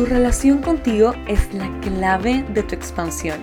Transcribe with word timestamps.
Tu 0.00 0.06
relación 0.06 0.62
contigo 0.62 1.12
es 1.28 1.52
la 1.52 1.68
clave 1.80 2.42
de 2.54 2.62
tu 2.62 2.74
expansión 2.74 3.38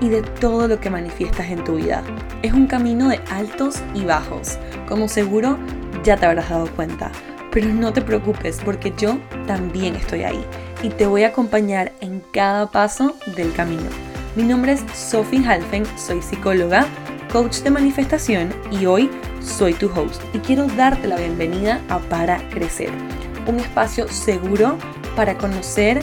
y 0.00 0.08
de 0.08 0.22
todo 0.22 0.66
lo 0.66 0.80
que 0.80 0.90
manifiestas 0.90 1.48
en 1.50 1.62
tu 1.62 1.76
vida. 1.76 2.02
Es 2.42 2.52
un 2.52 2.66
camino 2.66 3.10
de 3.10 3.20
altos 3.30 3.80
y 3.94 4.04
bajos, 4.04 4.58
como 4.88 5.06
seguro 5.06 5.56
ya 6.02 6.16
te 6.16 6.26
habrás 6.26 6.50
dado 6.50 6.66
cuenta. 6.74 7.12
Pero 7.52 7.68
no 7.68 7.92
te 7.92 8.02
preocupes 8.02 8.60
porque 8.64 8.92
yo 8.98 9.20
también 9.46 9.94
estoy 9.94 10.24
ahí 10.24 10.44
y 10.82 10.88
te 10.88 11.06
voy 11.06 11.22
a 11.22 11.28
acompañar 11.28 11.92
en 12.00 12.24
cada 12.32 12.68
paso 12.72 13.14
del 13.36 13.52
camino. 13.52 13.88
Mi 14.34 14.42
nombre 14.42 14.72
es 14.72 14.84
Sophie 14.92 15.46
Halfen, 15.46 15.84
soy 15.96 16.20
psicóloga, 16.22 16.86
coach 17.32 17.58
de 17.58 17.70
manifestación 17.70 18.52
y 18.72 18.84
hoy 18.84 19.08
soy 19.40 19.74
tu 19.74 19.86
host 19.86 20.20
y 20.34 20.38
quiero 20.40 20.66
darte 20.66 21.06
la 21.06 21.18
bienvenida 21.18 21.80
a 21.88 22.00
Para 22.00 22.38
Crecer, 22.48 22.90
un 23.46 23.60
espacio 23.60 24.08
seguro 24.08 24.76
para 25.16 25.36
conocer, 25.38 26.00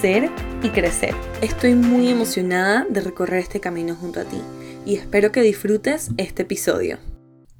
ser 0.00 0.30
y 0.62 0.68
crecer. 0.70 1.14
Estoy 1.40 1.74
muy 1.74 2.08
emocionada 2.08 2.86
de 2.88 3.00
recorrer 3.00 3.40
este 3.40 3.60
camino 3.60 3.94
junto 3.94 4.20
a 4.20 4.24
ti 4.24 4.40
y 4.84 4.96
espero 4.96 5.32
que 5.32 5.42
disfrutes 5.42 6.10
este 6.16 6.42
episodio. 6.42 7.09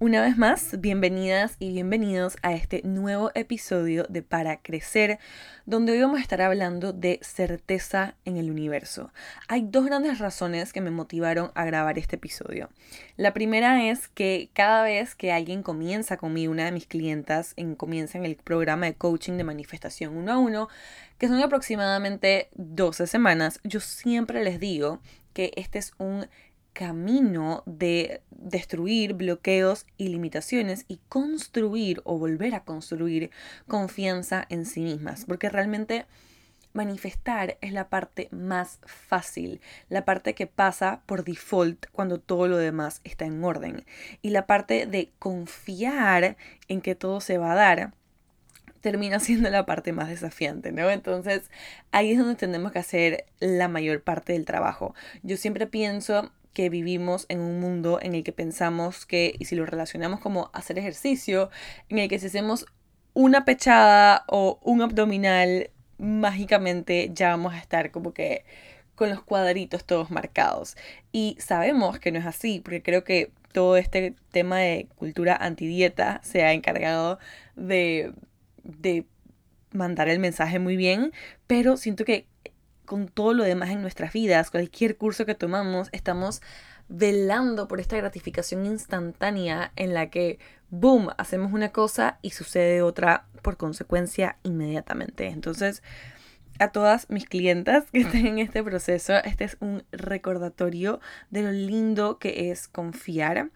Una 0.03 0.23
vez 0.23 0.39
más, 0.39 0.81
bienvenidas 0.81 1.57
y 1.59 1.75
bienvenidos 1.75 2.39
a 2.41 2.55
este 2.55 2.81
nuevo 2.85 3.33
episodio 3.35 4.07
de 4.09 4.23
Para 4.23 4.57
Crecer, 4.57 5.19
donde 5.67 5.93
hoy 5.93 6.01
vamos 6.01 6.21
a 6.21 6.23
estar 6.23 6.41
hablando 6.41 6.95
de 6.95 7.19
certeza 7.21 8.15
en 8.25 8.39
el 8.39 8.51
universo. 8.51 9.13
Hay 9.47 9.61
dos 9.61 9.85
grandes 9.85 10.19
razones 10.19 10.73
que 10.73 10.81
me 10.81 10.91
motivaron 10.91 11.51
a 11.55 11.67
grabar 11.67 11.99
este 11.99 12.17
episodio. 12.17 12.71
La 13.19 13.35
primera 13.35 13.91
es 13.91 14.09
que 14.09 14.49
cada 14.55 14.85
vez 14.85 15.15
que 15.15 15.33
alguien 15.33 15.63
comienza 15.63 16.17
conmigo, 16.17 16.51
una 16.51 16.65
de 16.65 16.73
mis 16.73 16.87
clientas, 16.87 17.53
en, 17.57 17.75
comienza 17.75 18.17
en 18.17 18.25
el 18.25 18.37
programa 18.37 18.87
de 18.87 18.95
coaching 18.95 19.35
de 19.35 19.45
manifestación 19.45 20.17
uno 20.17 20.33
a 20.33 20.39
uno, 20.39 20.69
que 21.19 21.29
son 21.29 21.43
aproximadamente 21.43 22.49
12 22.55 23.07
semanas, 23.07 23.61
yo 23.65 23.81
siempre 23.81 24.43
les 24.45 24.61
digo 24.61 25.03
que 25.35 25.53
este 25.57 25.79
es 25.79 25.93
un 25.99 26.27
camino 26.81 27.63
de 27.67 28.23
destruir 28.31 29.13
bloqueos 29.13 29.85
y 29.99 30.09
limitaciones 30.09 30.87
y 30.89 30.99
construir 31.11 32.01
o 32.05 32.19
volver 32.19 32.55
a 32.55 32.65
construir 32.65 33.31
confianza 33.69 34.47
en 34.49 34.65
sí 34.65 34.81
mismas, 34.81 35.27
porque 35.27 35.51
realmente 35.51 36.07
manifestar 36.73 37.59
es 37.61 37.75
la 37.75 37.91
parte 37.91 38.29
más 38.31 38.79
fácil, 38.87 39.61
la 39.91 40.07
parte 40.07 40.35
que 40.35 40.47
pasa 40.47 41.03
por 41.05 41.23
default 41.23 41.85
cuando 41.93 42.19
todo 42.19 42.49
lo 42.49 42.57
demás 42.57 43.03
está 43.05 43.27
en 43.27 43.45
orden 43.45 43.85
y 44.23 44.31
la 44.31 44.47
parte 44.47 44.87
de 44.87 45.13
confiar 45.19 46.39
en 46.67 46.81
que 46.81 46.95
todo 46.95 47.21
se 47.21 47.37
va 47.37 47.53
a 47.53 47.57
dar 47.57 47.93
termina 48.81 49.21
siendo 49.21 49.51
la 49.51 49.67
parte 49.67 49.93
más 49.93 50.09
desafiante, 50.09 50.73
¿no? 50.73 50.89
Entonces 50.89 51.51
ahí 51.93 52.13
es 52.13 52.19
donde 52.19 52.37
tenemos 52.37 52.73
que 52.73 52.79
hacer 52.79 53.27
la 53.39 53.69
mayor 53.69 54.03
parte 54.03 54.33
del 54.33 54.47
trabajo. 54.47 54.95
Yo 55.23 55.37
siempre 55.37 55.67
pienso 55.67 56.33
que 56.53 56.69
vivimos 56.69 57.27
en 57.29 57.41
un 57.41 57.61
mundo 57.61 57.99
en 58.03 58.15
el 58.15 58.25
que 58.25 58.33
pensamos 58.33 59.07
que, 59.07 59.35
y 59.39 59.45
si 59.45 59.57
lo 59.57 59.67
relacionamos 59.67 60.21
como 60.21 60.51
hacer 60.53 60.79
ejercicio, 60.79 61.51
en 61.89 61.99
el 61.99 62.09
que 62.09 62.19
si 62.19 62.27
hacemos 62.27 62.67
una 63.15 63.45
pechada 63.45 64.25
o 64.29 64.59
un 64.63 64.83
abdominal, 64.83 65.71
mágicamente 65.99 67.11
ya 67.13 67.31
vamos 67.31 67.55
a 67.55 67.59
estar 67.59 67.91
como 67.91 68.13
que 68.13 68.45
con 68.95 69.11
los 69.11 69.23
cuadritos 69.23 69.85
todos 69.85 70.11
marcados. 70.11 70.77
Y 71.13 71.37
sabemos 71.41 71.99
que 71.99 72.13
no 72.13 72.19
es 72.19 72.27
así, 72.27 72.61
porque 72.61 72.83
creo 72.83 73.05
que 73.05 73.33
todo 73.53 73.77
este 73.77 74.15
tema 74.31 74.59
de 74.59 74.89
cultura 74.97 75.37
antidieta 75.37 76.21
se 76.23 76.45
ha 76.45 76.53
encargado 76.53 77.19
de, 77.57 78.13
de 78.63 79.07
mandar 79.73 80.09
el 80.09 80.19
mensaje 80.19 80.59
muy 80.59 80.77
bien, 80.77 81.13
pero 81.47 81.77
siento 81.77 82.05
que 82.05 82.27
con 82.91 83.07
todo 83.07 83.35
lo 83.35 83.45
demás 83.45 83.71
en 83.71 83.83
nuestras 83.83 84.13
vidas, 84.13 84.51
cualquier 84.51 84.97
curso 84.97 85.25
que 85.25 85.37
tomamos, 85.37 85.91
estamos 85.93 86.43
velando 86.89 87.69
por 87.69 87.79
esta 87.79 87.97
gratificación 87.97 88.67
instantánea 88.67 89.71
en 89.77 89.95
la 89.95 90.11
que, 90.11 90.41
boom, 90.71 91.11
hacemos 91.17 91.53
una 91.53 91.69
cosa 91.69 92.19
y 92.21 92.31
sucede 92.31 92.83
otra 92.83 93.27
por 93.43 93.57
consecuencia 93.57 94.39
inmediatamente. 94.43 95.29
Entonces, 95.29 95.85
a 96.59 96.73
todas 96.73 97.09
mis 97.11 97.27
clientas 97.27 97.85
que 97.93 98.01
estén 98.01 98.27
en 98.27 98.39
este 98.41 98.65
proceso, 98.65 99.15
este 99.23 99.45
es 99.45 99.57
un 99.61 99.85
recordatorio 99.93 100.99
de 101.31 101.43
lo 101.43 101.53
lindo 101.53 102.19
que 102.19 102.51
es 102.51 102.67
confiar 102.67 103.51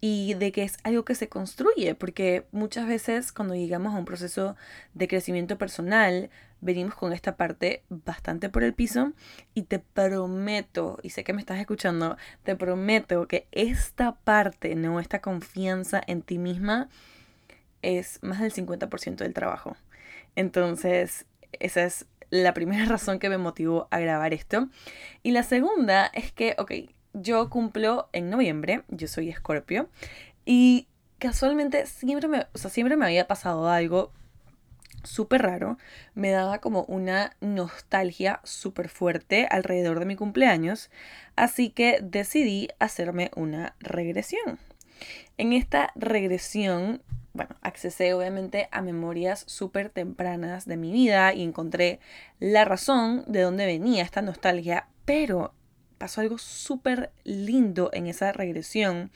y 0.00 0.32
de 0.32 0.50
que 0.50 0.62
es 0.62 0.78
algo 0.82 1.04
que 1.04 1.14
se 1.14 1.28
construye, 1.28 1.94
porque 1.94 2.46
muchas 2.52 2.88
veces 2.88 3.32
cuando 3.32 3.54
llegamos 3.54 3.94
a 3.94 3.98
un 3.98 4.06
proceso 4.06 4.56
de 4.94 5.08
crecimiento 5.08 5.58
personal, 5.58 6.30
venimos 6.60 6.94
con 6.94 7.12
esta 7.12 7.36
parte 7.36 7.82
bastante 7.88 8.48
por 8.48 8.64
el 8.64 8.74
piso 8.74 9.12
y 9.54 9.62
te 9.62 9.78
prometo, 9.78 10.98
y 11.02 11.10
sé 11.10 11.24
que 11.24 11.32
me 11.32 11.40
estás 11.40 11.58
escuchando, 11.58 12.16
te 12.42 12.56
prometo 12.56 13.28
que 13.28 13.46
esta 13.52 14.12
parte, 14.12 14.74
no 14.74 15.00
esta 15.00 15.20
confianza 15.20 16.00
en 16.06 16.22
ti 16.22 16.38
misma, 16.38 16.88
es 17.82 18.18
más 18.22 18.40
del 18.40 18.52
50% 18.52 19.16
del 19.16 19.34
trabajo. 19.34 19.76
Entonces, 20.34 21.26
esa 21.52 21.84
es 21.84 22.06
la 22.30 22.54
primera 22.54 22.84
razón 22.86 23.18
que 23.18 23.28
me 23.28 23.38
motivó 23.38 23.88
a 23.90 24.00
grabar 24.00 24.32
esto. 24.34 24.68
Y 25.22 25.32
la 25.32 25.42
segunda 25.42 26.06
es 26.06 26.32
que, 26.32 26.54
ok, 26.58 26.72
yo 27.12 27.48
cumplo 27.50 28.08
en 28.12 28.30
noviembre, 28.30 28.82
yo 28.88 29.08
soy 29.08 29.30
escorpio, 29.30 29.88
y 30.44 30.88
casualmente 31.18 31.86
siempre 31.86 32.28
me, 32.28 32.46
o 32.52 32.58
sea, 32.58 32.70
siempre 32.70 32.96
me 32.96 33.04
había 33.04 33.26
pasado 33.26 33.68
algo 33.68 34.12
súper 35.04 35.42
raro, 35.42 35.78
me 36.14 36.30
daba 36.30 36.58
como 36.58 36.84
una 36.84 37.36
nostalgia 37.40 38.40
súper 38.44 38.88
fuerte 38.88 39.46
alrededor 39.50 39.98
de 39.98 40.06
mi 40.06 40.16
cumpleaños, 40.16 40.90
así 41.36 41.70
que 41.70 41.98
decidí 42.02 42.68
hacerme 42.78 43.30
una 43.36 43.74
regresión. 43.80 44.58
En 45.36 45.52
esta 45.52 45.92
regresión 45.94 47.02
bueno, 47.38 47.54
accesé 47.62 48.14
obviamente 48.14 48.68
a 48.72 48.82
memorias 48.82 49.44
súper 49.46 49.90
tempranas 49.90 50.66
de 50.66 50.76
mi 50.76 50.90
vida 50.90 51.32
y 51.34 51.44
encontré 51.44 52.00
la 52.40 52.64
razón 52.64 53.22
de 53.28 53.42
dónde 53.42 53.64
venía 53.64 54.02
esta 54.02 54.22
nostalgia, 54.22 54.88
pero 55.04 55.54
pasó 55.98 56.20
algo 56.20 56.38
súper 56.38 57.12
lindo 57.22 57.90
en 57.92 58.08
esa 58.08 58.32
regresión. 58.32 59.12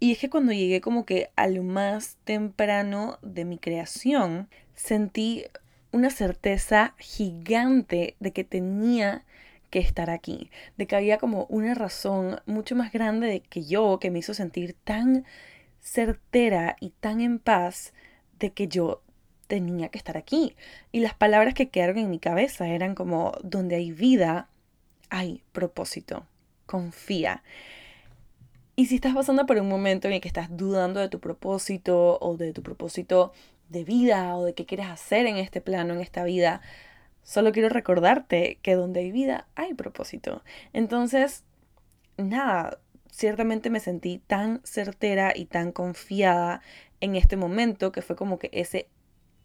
Y 0.00 0.12
es 0.12 0.18
que 0.18 0.28
cuando 0.28 0.52
llegué 0.52 0.82
como 0.82 1.06
que 1.06 1.30
a 1.34 1.46
lo 1.46 1.62
más 1.62 2.18
temprano 2.24 3.18
de 3.22 3.46
mi 3.46 3.58
creación, 3.58 4.50
sentí 4.74 5.44
una 5.92 6.10
certeza 6.10 6.94
gigante 6.98 8.16
de 8.20 8.32
que 8.32 8.44
tenía 8.44 9.24
que 9.70 9.78
estar 9.78 10.10
aquí, 10.10 10.50
de 10.76 10.86
que 10.86 10.96
había 10.96 11.18
como 11.18 11.46
una 11.46 11.74
razón 11.74 12.40
mucho 12.46 12.76
más 12.76 12.92
grande 12.92 13.26
de 13.26 13.40
que 13.40 13.64
yo 13.64 13.98
que 14.00 14.10
me 14.10 14.20
hizo 14.20 14.34
sentir 14.34 14.74
tan 14.84 15.24
certera 15.80 16.76
y 16.80 16.90
tan 16.90 17.20
en 17.20 17.38
paz 17.38 17.92
de 18.38 18.52
que 18.52 18.68
yo 18.68 19.02
tenía 19.46 19.88
que 19.88 19.98
estar 19.98 20.16
aquí. 20.16 20.56
Y 20.92 21.00
las 21.00 21.14
palabras 21.14 21.54
que 21.54 21.68
quedaron 21.68 21.98
en 21.98 22.10
mi 22.10 22.18
cabeza 22.18 22.68
eran 22.68 22.94
como, 22.94 23.32
donde 23.42 23.76
hay 23.76 23.92
vida, 23.92 24.48
hay 25.10 25.42
propósito. 25.52 26.26
Confía. 26.66 27.42
Y 28.76 28.86
si 28.86 28.96
estás 28.96 29.14
pasando 29.14 29.46
por 29.46 29.58
un 29.58 29.68
momento 29.68 30.08
en 30.08 30.14
el 30.14 30.20
que 30.20 30.28
estás 30.28 30.48
dudando 30.56 30.98
de 30.98 31.08
tu 31.08 31.20
propósito 31.20 32.18
o 32.20 32.36
de 32.36 32.52
tu 32.52 32.62
propósito 32.62 33.32
de 33.68 33.84
vida 33.84 34.36
o 34.36 34.44
de 34.44 34.54
qué 34.54 34.66
quieres 34.66 34.86
hacer 34.86 35.26
en 35.26 35.36
este 35.36 35.60
plano, 35.60 35.94
en 35.94 36.00
esta 36.00 36.24
vida, 36.24 36.60
solo 37.22 37.52
quiero 37.52 37.68
recordarte 37.68 38.58
que 38.62 38.74
donde 38.74 39.00
hay 39.00 39.12
vida 39.12 39.46
hay 39.54 39.74
propósito. 39.74 40.42
Entonces, 40.72 41.44
nada, 42.16 42.78
ciertamente 43.12 43.70
me 43.70 43.78
sentí 43.78 44.20
tan 44.26 44.60
certera 44.64 45.32
y 45.36 45.44
tan 45.44 45.70
confiada 45.70 46.60
en 47.00 47.14
este 47.14 47.36
momento 47.36 47.92
que 47.92 48.02
fue 48.02 48.16
como 48.16 48.40
que 48.40 48.50
ese 48.52 48.88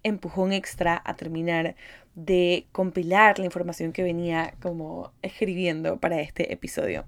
empujón 0.01 0.53
extra 0.53 1.01
a 1.05 1.15
terminar 1.15 1.75
de 2.15 2.65
compilar 2.71 3.37
la 3.37 3.45
información 3.45 3.91
que 3.91 4.01
venía 4.01 4.55
como 4.61 5.11
escribiendo 5.21 5.99
para 5.99 6.19
este 6.21 6.51
episodio. 6.51 7.05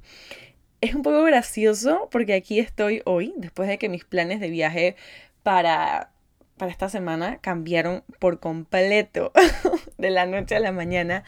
Es 0.81 0.95
un 0.95 1.04
poco 1.04 1.24
gracioso 1.24 2.10
porque 2.12 2.33
aquí 2.33 2.60
estoy 2.60 3.04
hoy, 3.06 3.33
después 3.38 3.69
de 3.69 3.78
que 3.78 3.88
mis 3.88 4.04
planes 4.04 4.39
de 4.39 4.50
viaje 4.50 4.95
para, 5.44 6.12
para 6.57 6.72
esta 6.72 6.89
semana 6.89 7.38
cambiaron 7.38 8.04
por 8.18 8.39
completo 8.39 9.31
de 10.00 10.10
la 10.10 10.25
noche 10.25 10.56
a 10.56 10.60
la 10.60 10.72
mañana. 10.72 11.24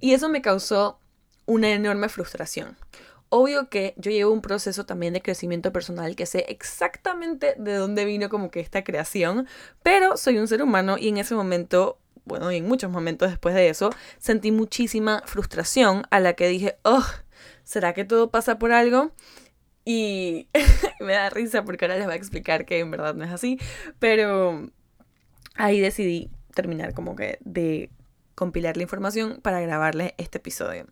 Y 0.00 0.14
eso 0.14 0.30
me 0.30 0.40
causó 0.40 0.98
una 1.44 1.70
enorme 1.70 2.08
frustración. 2.08 2.78
Obvio 3.28 3.68
que 3.68 3.94
yo 3.98 4.10
llevo 4.10 4.32
un 4.32 4.40
proceso 4.40 4.86
también 4.86 5.12
de 5.12 5.20
crecimiento 5.20 5.70
personal 5.70 6.16
que 6.16 6.24
sé 6.24 6.46
exactamente 6.48 7.56
de 7.58 7.74
dónde 7.74 8.06
vino 8.06 8.30
como 8.30 8.50
que 8.50 8.60
esta 8.60 8.84
creación, 8.84 9.46
pero 9.82 10.16
soy 10.16 10.38
un 10.38 10.48
ser 10.48 10.62
humano 10.62 10.96
y 10.98 11.08
en 11.08 11.18
ese 11.18 11.34
momento, 11.34 11.98
bueno, 12.24 12.50
y 12.52 12.58
en 12.58 12.68
muchos 12.68 12.90
momentos 12.90 13.28
después 13.28 13.54
de 13.54 13.68
eso, 13.68 13.90
sentí 14.18 14.50
muchísima 14.50 15.22
frustración 15.26 16.04
a 16.10 16.20
la 16.20 16.34
que 16.34 16.48
dije, 16.48 16.78
oh, 16.84 17.04
¿será 17.64 17.92
que 17.92 18.04
todo 18.04 18.30
pasa 18.30 18.58
por 18.58 18.72
algo? 18.72 19.12
Y 19.84 20.48
me 21.00 21.12
da 21.12 21.30
risa 21.30 21.64
porque 21.64 21.84
ahora 21.84 21.96
les 21.96 22.06
voy 22.06 22.14
a 22.14 22.16
explicar 22.16 22.64
que 22.64 22.78
en 22.78 22.90
verdad 22.90 23.14
no 23.14 23.24
es 23.24 23.30
así, 23.30 23.58
pero 23.98 24.70
ahí 25.54 25.80
decidí 25.80 26.30
terminar 26.54 26.94
como 26.94 27.16
que 27.16 27.38
de 27.40 27.90
compilar 28.34 28.76
la 28.76 28.82
información 28.82 29.40
para 29.42 29.60
grabarle 29.60 30.14
este 30.18 30.38
episodio. 30.38 30.86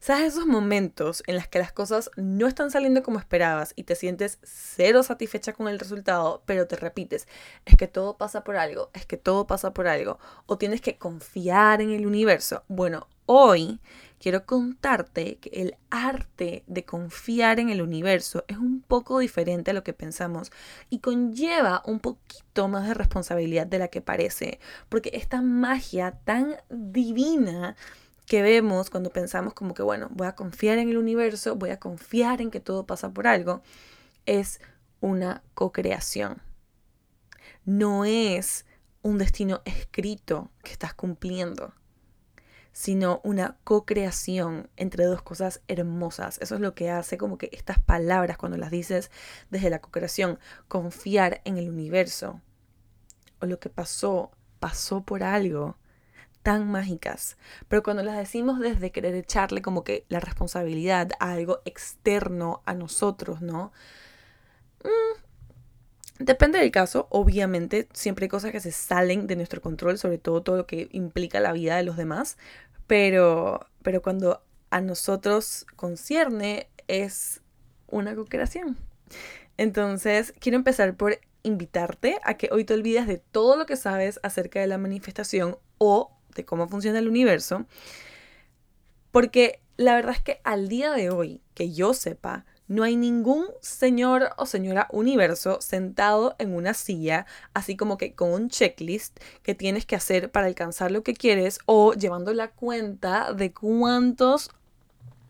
¿Sabes 0.00 0.34
esos 0.34 0.46
momentos 0.46 1.22
en 1.26 1.36
los 1.36 1.46
que 1.46 1.58
las 1.58 1.72
cosas 1.72 2.10
no 2.16 2.46
están 2.46 2.70
saliendo 2.70 3.02
como 3.02 3.18
esperabas 3.18 3.72
y 3.76 3.84
te 3.84 3.94
sientes 3.94 4.38
cero 4.42 5.02
satisfecha 5.02 5.52
con 5.52 5.68
el 5.68 5.78
resultado, 5.78 6.42
pero 6.46 6.66
te 6.66 6.76
repites, 6.76 7.28
es 7.66 7.76
que 7.76 7.86
todo 7.86 8.16
pasa 8.16 8.44
por 8.44 8.56
algo, 8.56 8.90
es 8.94 9.06
que 9.06 9.16
todo 9.16 9.46
pasa 9.46 9.72
por 9.72 9.86
algo, 9.86 10.18
o 10.46 10.58
tienes 10.58 10.80
que 10.80 10.98
confiar 10.98 11.80
en 11.80 11.90
el 11.90 12.06
universo? 12.06 12.64
Bueno, 12.68 13.08
hoy 13.30 13.78
quiero 14.18 14.46
contarte 14.46 15.36
que 15.36 15.50
el 15.50 15.76
arte 15.90 16.64
de 16.66 16.86
confiar 16.86 17.60
en 17.60 17.68
el 17.68 17.82
universo 17.82 18.42
es 18.48 18.56
un 18.56 18.80
poco 18.80 19.18
diferente 19.18 19.70
a 19.70 19.74
lo 19.74 19.84
que 19.84 19.92
pensamos 19.92 20.50
y 20.88 21.00
conlleva 21.00 21.82
un 21.84 22.00
poquito 22.00 22.68
más 22.68 22.88
de 22.88 22.94
responsabilidad 22.94 23.66
de 23.66 23.78
la 23.78 23.88
que 23.88 24.00
parece, 24.00 24.60
porque 24.88 25.10
esta 25.12 25.42
magia 25.42 26.12
tan 26.24 26.56
divina 26.70 27.76
que 28.24 28.40
vemos 28.40 28.88
cuando 28.88 29.10
pensamos 29.10 29.52
como 29.52 29.74
que, 29.74 29.82
bueno, 29.82 30.08
voy 30.10 30.26
a 30.26 30.34
confiar 30.34 30.78
en 30.78 30.88
el 30.88 30.96
universo, 30.96 31.56
voy 31.56 31.70
a 31.70 31.78
confiar 31.78 32.40
en 32.40 32.50
que 32.50 32.60
todo 32.60 32.86
pasa 32.86 33.10
por 33.10 33.26
algo, 33.26 33.60
es 34.24 34.58
una 35.00 35.42
co-creación. 35.52 36.40
No 37.66 38.06
es 38.06 38.64
un 39.02 39.18
destino 39.18 39.60
escrito 39.66 40.50
que 40.62 40.72
estás 40.72 40.94
cumpliendo 40.94 41.74
sino 42.78 43.20
una 43.24 43.56
co-creación 43.64 44.70
entre 44.76 45.04
dos 45.04 45.20
cosas 45.20 45.62
hermosas. 45.66 46.38
Eso 46.40 46.54
es 46.54 46.60
lo 46.60 46.76
que 46.76 46.90
hace 46.90 47.18
como 47.18 47.36
que 47.36 47.50
estas 47.50 47.80
palabras, 47.80 48.38
cuando 48.38 48.56
las 48.56 48.70
dices 48.70 49.10
desde 49.50 49.68
la 49.68 49.80
co-creación, 49.80 50.38
confiar 50.68 51.40
en 51.44 51.58
el 51.58 51.68
universo, 51.68 52.40
o 53.40 53.46
lo 53.46 53.58
que 53.58 53.68
pasó, 53.68 54.30
pasó 54.60 55.02
por 55.02 55.24
algo, 55.24 55.76
tan 56.44 56.70
mágicas. 56.70 57.36
Pero 57.66 57.82
cuando 57.82 58.04
las 58.04 58.16
decimos 58.16 58.60
desde 58.60 58.92
querer 58.92 59.16
echarle 59.16 59.60
como 59.60 59.82
que 59.82 60.04
la 60.08 60.20
responsabilidad 60.20 61.10
a 61.18 61.32
algo 61.32 61.58
externo 61.64 62.62
a 62.64 62.74
nosotros, 62.74 63.42
¿no? 63.42 63.72
Mm, 64.84 65.18
depende 66.18 66.58
del 66.58 66.70
caso, 66.70 67.06
obviamente, 67.10 67.88
siempre 67.92 68.24
hay 68.24 68.28
cosas 68.28 68.52
que 68.52 68.60
se 68.60 68.72
salen 68.72 69.26
de 69.26 69.36
nuestro 69.36 69.60
control, 69.60 69.98
sobre 69.98 70.18
todo 70.18 70.42
todo 70.42 70.56
lo 70.56 70.66
que 70.66 70.88
implica 70.92 71.40
la 71.40 71.52
vida 71.52 71.76
de 71.76 71.84
los 71.84 71.96
demás, 71.96 72.36
pero, 72.88 73.68
pero 73.82 74.02
cuando 74.02 74.42
a 74.70 74.80
nosotros 74.80 75.66
concierne 75.76 76.68
es 76.88 77.42
una 77.86 78.16
co-creación. 78.16 78.76
Entonces, 79.56 80.34
quiero 80.40 80.56
empezar 80.56 80.96
por 80.96 81.20
invitarte 81.44 82.18
a 82.24 82.34
que 82.34 82.48
hoy 82.50 82.64
te 82.64 82.74
olvides 82.74 83.06
de 83.06 83.18
todo 83.18 83.56
lo 83.56 83.66
que 83.66 83.76
sabes 83.76 84.18
acerca 84.22 84.60
de 84.60 84.66
la 84.66 84.78
manifestación 84.78 85.56
o 85.78 86.10
de 86.34 86.44
cómo 86.44 86.68
funciona 86.68 86.98
el 86.98 87.08
universo, 87.08 87.66
porque 89.12 89.60
la 89.76 89.94
verdad 89.94 90.14
es 90.16 90.22
que 90.22 90.40
al 90.44 90.68
día 90.68 90.92
de 90.92 91.10
hoy, 91.10 91.40
que 91.54 91.72
yo 91.72 91.94
sepa, 91.94 92.44
no 92.68 92.82
hay 92.82 92.96
ningún 92.96 93.46
señor 93.60 94.30
o 94.36 94.46
señora 94.46 94.86
universo 94.90 95.60
sentado 95.60 96.36
en 96.38 96.54
una 96.54 96.74
silla, 96.74 97.26
así 97.54 97.76
como 97.76 97.98
que 97.98 98.14
con 98.14 98.30
un 98.30 98.50
checklist 98.50 99.18
que 99.42 99.54
tienes 99.54 99.86
que 99.86 99.96
hacer 99.96 100.30
para 100.30 100.46
alcanzar 100.46 100.90
lo 100.90 101.02
que 101.02 101.14
quieres 101.14 101.58
o 101.66 101.94
llevando 101.94 102.32
la 102.34 102.50
cuenta 102.50 103.32
de 103.32 103.52
cuántos, 103.52 104.50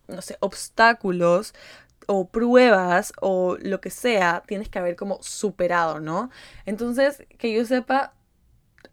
no 0.08 0.20
sé, 0.20 0.36
obstáculos 0.40 1.54
o 2.06 2.26
pruebas 2.28 3.12
o 3.20 3.56
lo 3.60 3.80
que 3.80 3.90
sea 3.90 4.42
tienes 4.46 4.68
que 4.68 4.78
haber 4.78 4.96
como 4.96 5.22
superado, 5.22 6.00
¿no? 6.00 6.30
Entonces, 6.66 7.24
que 7.38 7.52
yo 7.52 7.64
sepa, 7.64 8.14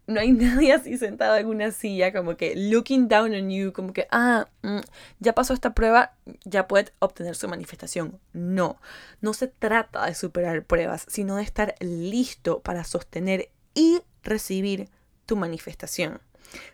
no 0.06 0.20
hay 0.20 0.32
nadie 0.32 0.72
así 0.72 0.98
sentado 0.98 1.36
en 1.36 1.46
una 1.46 1.70
silla 1.72 2.12
como 2.12 2.36
que 2.36 2.54
looking 2.56 3.08
down 3.08 3.34
on 3.34 3.50
you, 3.50 3.72
como 3.72 3.92
que, 3.92 4.06
ah, 4.10 4.48
mm, 4.62 4.80
ya 5.20 5.34
pasó 5.34 5.54
esta 5.54 5.74
prueba, 5.74 6.14
ya 6.44 6.68
puede 6.68 6.92
obtener 6.98 7.36
su 7.36 7.48
manifestación. 7.48 8.18
No, 8.32 8.78
no 9.20 9.34
se 9.34 9.48
trata 9.48 10.06
de 10.06 10.14
superar 10.14 10.64
pruebas, 10.64 11.06
sino 11.08 11.36
de 11.36 11.42
estar 11.42 11.74
listo 11.80 12.60
para 12.60 12.84
sostener 12.84 13.50
y 13.74 14.00
recibir 14.22 14.88
tu 15.26 15.36
manifestación. 15.36 16.20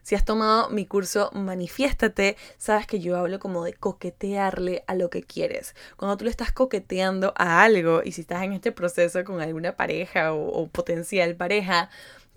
Si 0.02 0.14
has 0.14 0.24
tomado 0.24 0.68
mi 0.68 0.86
curso 0.86 1.30
Manifiéstate, 1.32 2.36
sabes 2.58 2.86
que 2.86 3.00
yo 3.00 3.16
hablo 3.16 3.38
como 3.38 3.64
de 3.64 3.72
coquetearle 3.72 4.84
a 4.86 4.94
lo 4.94 5.08
que 5.08 5.22
quieres. 5.22 5.74
Cuando 5.96 6.18
tú 6.18 6.24
le 6.24 6.30
estás 6.30 6.52
coqueteando 6.52 7.32
a 7.36 7.62
algo 7.62 8.02
y 8.04 8.12
si 8.12 8.20
estás 8.20 8.42
en 8.42 8.52
este 8.52 8.70
proceso 8.70 9.24
con 9.24 9.40
alguna 9.40 9.76
pareja 9.76 10.34
o, 10.34 10.46
o 10.48 10.68
potencial 10.68 11.36
pareja, 11.36 11.88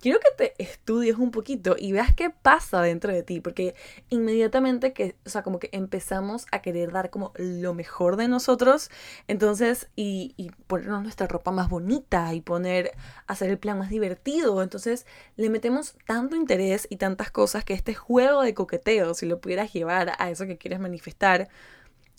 quiero 0.05 0.19
que 0.19 0.29
te 0.37 0.63
estudies 0.63 1.17
un 1.17 1.31
poquito 1.31 1.75
y 1.79 1.91
veas 1.91 2.13
qué 2.13 2.29
pasa 2.29 2.79
dentro 2.83 3.11
de 3.11 3.23
ti, 3.23 3.41
porque 3.41 3.73
inmediatamente 4.11 4.93
que, 4.93 5.15
o 5.25 5.29
sea, 5.31 5.41
como 5.41 5.57
que 5.57 5.69
empezamos 5.71 6.45
a 6.51 6.61
querer 6.61 6.91
dar 6.91 7.09
como 7.09 7.33
lo 7.37 7.73
mejor 7.73 8.15
de 8.15 8.27
nosotros, 8.27 8.91
entonces, 9.27 9.89
y, 9.95 10.35
ponernos 10.67 11.01
nuestra 11.01 11.25
ropa 11.25 11.49
más 11.49 11.69
bonita 11.69 12.35
y 12.35 12.41
poner, 12.41 12.91
hacer 13.25 13.49
el 13.49 13.57
plan 13.57 13.79
más 13.79 13.89
divertido, 13.89 14.61
entonces 14.61 15.07
le 15.37 15.49
metemos 15.49 15.95
tanto 16.05 16.35
interés 16.35 16.85
y 16.91 16.97
tantas 16.97 17.31
cosas 17.31 17.65
que 17.65 17.73
este 17.73 17.95
juego 17.95 18.43
de 18.43 18.53
coqueteo, 18.53 19.15
si 19.15 19.25
lo 19.25 19.41
pudieras 19.41 19.73
llevar 19.73 20.13
a 20.19 20.29
eso 20.29 20.45
que 20.45 20.59
quieres 20.59 20.79
manifestar, 20.79 21.49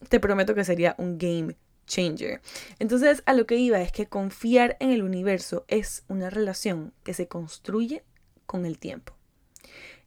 te 0.08 0.18
prometo 0.18 0.56
que 0.56 0.64
sería 0.64 0.96
un 0.98 1.18
game 1.18 1.56
changer. 1.86 2.40
Entonces, 2.78 3.22
a 3.26 3.32
lo 3.32 3.46
que 3.46 3.56
iba 3.56 3.80
es 3.80 3.92
que 3.92 4.06
confiar 4.06 4.76
en 4.80 4.90
el 4.90 5.02
universo 5.02 5.64
es 5.68 6.04
una 6.08 6.30
relación 6.30 6.92
que 7.04 7.14
se 7.14 7.28
construye 7.28 8.02
con 8.44 8.66
el 8.66 8.78
tiempo. 8.78 9.14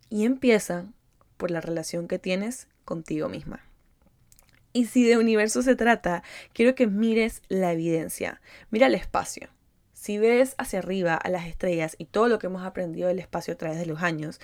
Y 0.10 0.26
empieza 0.26 0.86
por 1.38 1.52
la 1.52 1.62
relación 1.62 2.08
que 2.08 2.20
tienes 2.20 2.68
contigo 2.86 3.30
misma. 3.30 3.64
Y 4.74 4.86
si 4.86 5.04
de 5.04 5.18
universo 5.18 5.62
se 5.62 5.76
trata, 5.76 6.24
quiero 6.54 6.76
que 6.76 6.88
mires 6.88 7.42
la 7.48 7.72
evidencia. 7.72 8.42
Mira 8.70 8.88
el 8.88 8.96
espacio. 8.96 9.50
Si 9.94 10.18
ves 10.18 10.56
hacia 10.58 10.80
arriba 10.80 11.16
a 11.16 11.30
las 11.30 11.48
estrellas 11.48 11.96
y 11.98 12.06
todo 12.06 12.28
lo 12.28 12.40
que 12.40 12.48
hemos 12.48 12.64
aprendido 12.64 13.08
del 13.08 13.20
espacio 13.20 13.54
a 13.54 13.58
través 13.58 13.80
de 13.80 13.86
los 13.86 14.02
años, 14.02 14.40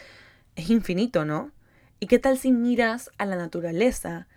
es 0.55 0.69
infinito, 0.69 1.25
¿no? 1.25 1.51
¿Y 1.99 2.07
qué 2.07 2.19
tal 2.19 2.37
si 2.37 2.51
miras 2.51 3.09
a 3.17 3.25
la 3.25 3.35
naturaleza 3.35 4.27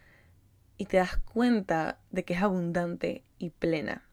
y 0.79 0.87
te 0.87 0.97
das 0.97 1.19
cuenta 1.19 1.99
de 2.11 2.25
que 2.25 2.35
es 2.35 2.43
abundante 2.43 3.25
y 3.39 3.51
plena. 3.51 4.09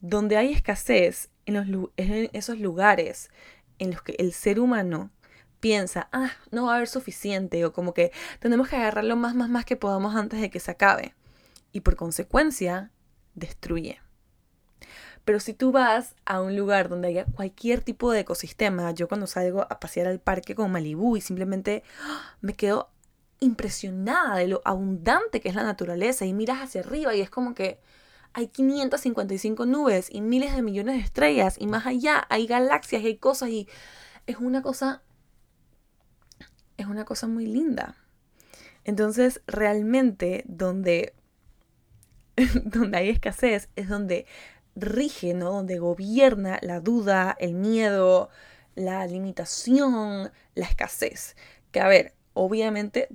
Donde 0.00 0.36
hay 0.36 0.52
escasez, 0.52 1.30
en, 1.46 1.88
esos 2.32 2.58
lugares 2.58 3.30
en 3.78 3.92
los 3.92 4.02
que 4.02 4.16
el 4.18 4.32
ser 4.32 4.60
humano 4.60 5.10
piensa, 5.60 6.08
ah, 6.12 6.32
no 6.50 6.66
va 6.66 6.72
a 6.72 6.76
haber 6.76 6.88
suficiente, 6.88 7.64
o 7.64 7.72
como 7.72 7.94
que 7.94 8.12
tenemos 8.40 8.68
que 8.68 8.76
agarrar 8.76 9.04
lo 9.04 9.16
más, 9.16 9.34
más, 9.34 9.48
más 9.48 9.64
que 9.64 9.76
podamos 9.76 10.14
antes 10.14 10.40
de 10.40 10.50
que 10.50 10.60
se 10.60 10.72
acabe. 10.72 11.14
Y 11.72 11.80
por 11.80 11.96
consecuencia, 11.96 12.90
destruye. 13.34 14.00
Pero 15.24 15.40
si 15.40 15.54
tú 15.54 15.72
vas 15.72 16.14
a 16.24 16.40
un 16.40 16.56
lugar 16.56 16.88
donde 16.88 17.08
haya 17.08 17.24
cualquier 17.24 17.80
tipo 17.82 18.12
de 18.12 18.20
ecosistema, 18.20 18.92
yo 18.92 19.08
cuando 19.08 19.26
salgo 19.26 19.62
a 19.62 19.80
pasear 19.80 20.06
al 20.06 20.20
parque 20.20 20.54
con 20.54 20.70
Malibú 20.70 21.16
y 21.16 21.20
simplemente 21.20 21.82
¡ah! 22.02 22.36
me 22.40 22.54
quedo 22.54 22.90
impresionada 23.40 24.36
de 24.36 24.48
lo 24.48 24.62
abundante 24.64 25.40
que 25.40 25.48
es 25.48 25.54
la 25.54 25.62
naturaleza 25.62 26.24
y 26.24 26.32
miras 26.32 26.58
hacia 26.58 26.80
arriba 26.80 27.14
y 27.14 27.20
es 27.20 27.30
como 27.30 27.54
que 27.54 27.78
hay 28.32 28.48
555 28.48 29.66
nubes 29.66 30.08
y 30.10 30.20
miles 30.20 30.54
de 30.54 30.62
millones 30.62 30.96
de 30.96 31.02
estrellas 31.02 31.56
y 31.58 31.66
más 31.66 31.86
allá 31.86 32.26
hay 32.28 32.46
galaxias 32.46 33.02
y 33.02 33.06
hay 33.06 33.16
cosas 33.16 33.48
y 33.50 33.68
es 34.26 34.36
una 34.38 34.62
cosa 34.62 35.02
es 36.76 36.86
una 36.86 37.04
cosa 37.04 37.26
muy 37.26 37.46
linda. 37.46 37.96
Entonces, 38.84 39.40
realmente 39.46 40.44
donde 40.46 41.14
donde 42.64 42.98
hay 42.98 43.08
escasez 43.08 43.68
es 43.76 43.88
donde 43.88 44.26
rige, 44.74 45.34
¿no? 45.34 45.52
Donde 45.52 45.78
gobierna 45.78 46.58
la 46.62 46.80
duda, 46.80 47.34
el 47.40 47.54
miedo, 47.54 48.28
la 48.74 49.06
limitación, 49.06 50.30
la 50.54 50.66
escasez. 50.66 51.34
Que 51.72 51.80
a 51.80 51.88
ver, 51.88 52.14
Obviamente 52.38 53.08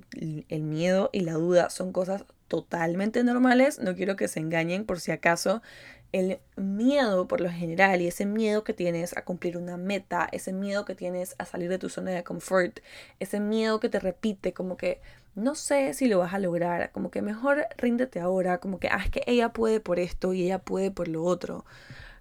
el 0.48 0.62
miedo 0.64 1.08
y 1.12 1.20
la 1.20 1.34
duda 1.34 1.70
son 1.70 1.92
cosas 1.92 2.24
totalmente 2.48 3.22
normales, 3.22 3.78
no 3.78 3.94
quiero 3.94 4.16
que 4.16 4.26
se 4.26 4.40
engañen 4.40 4.84
por 4.84 4.98
si 4.98 5.12
acaso. 5.12 5.62
El 6.10 6.40
miedo 6.56 7.28
por 7.28 7.40
lo 7.40 7.48
general 7.48 8.00
y 8.02 8.08
ese 8.08 8.26
miedo 8.26 8.64
que 8.64 8.74
tienes 8.74 9.16
a 9.16 9.24
cumplir 9.24 9.56
una 9.56 9.76
meta, 9.76 10.28
ese 10.32 10.52
miedo 10.52 10.84
que 10.84 10.96
tienes 10.96 11.36
a 11.38 11.44
salir 11.44 11.68
de 11.70 11.78
tu 11.78 11.88
zona 11.88 12.10
de 12.10 12.24
confort, 12.24 12.80
ese 13.20 13.38
miedo 13.38 13.78
que 13.78 13.88
te 13.88 14.00
repite 14.00 14.52
como 14.52 14.76
que 14.76 15.00
no 15.36 15.54
sé 15.54 15.94
si 15.94 16.08
lo 16.08 16.18
vas 16.18 16.34
a 16.34 16.40
lograr, 16.40 16.90
como 16.90 17.12
que 17.12 17.22
mejor 17.22 17.68
ríndete 17.78 18.18
ahora, 18.18 18.58
como 18.58 18.80
que, 18.80 18.88
ah, 18.88 19.02
es 19.04 19.10
que 19.12 19.22
ella 19.28 19.50
puede 19.52 19.78
por 19.78 20.00
esto 20.00 20.32
y 20.32 20.42
ella 20.42 20.58
puede 20.58 20.90
por 20.90 21.06
lo 21.06 21.22
otro. 21.22 21.64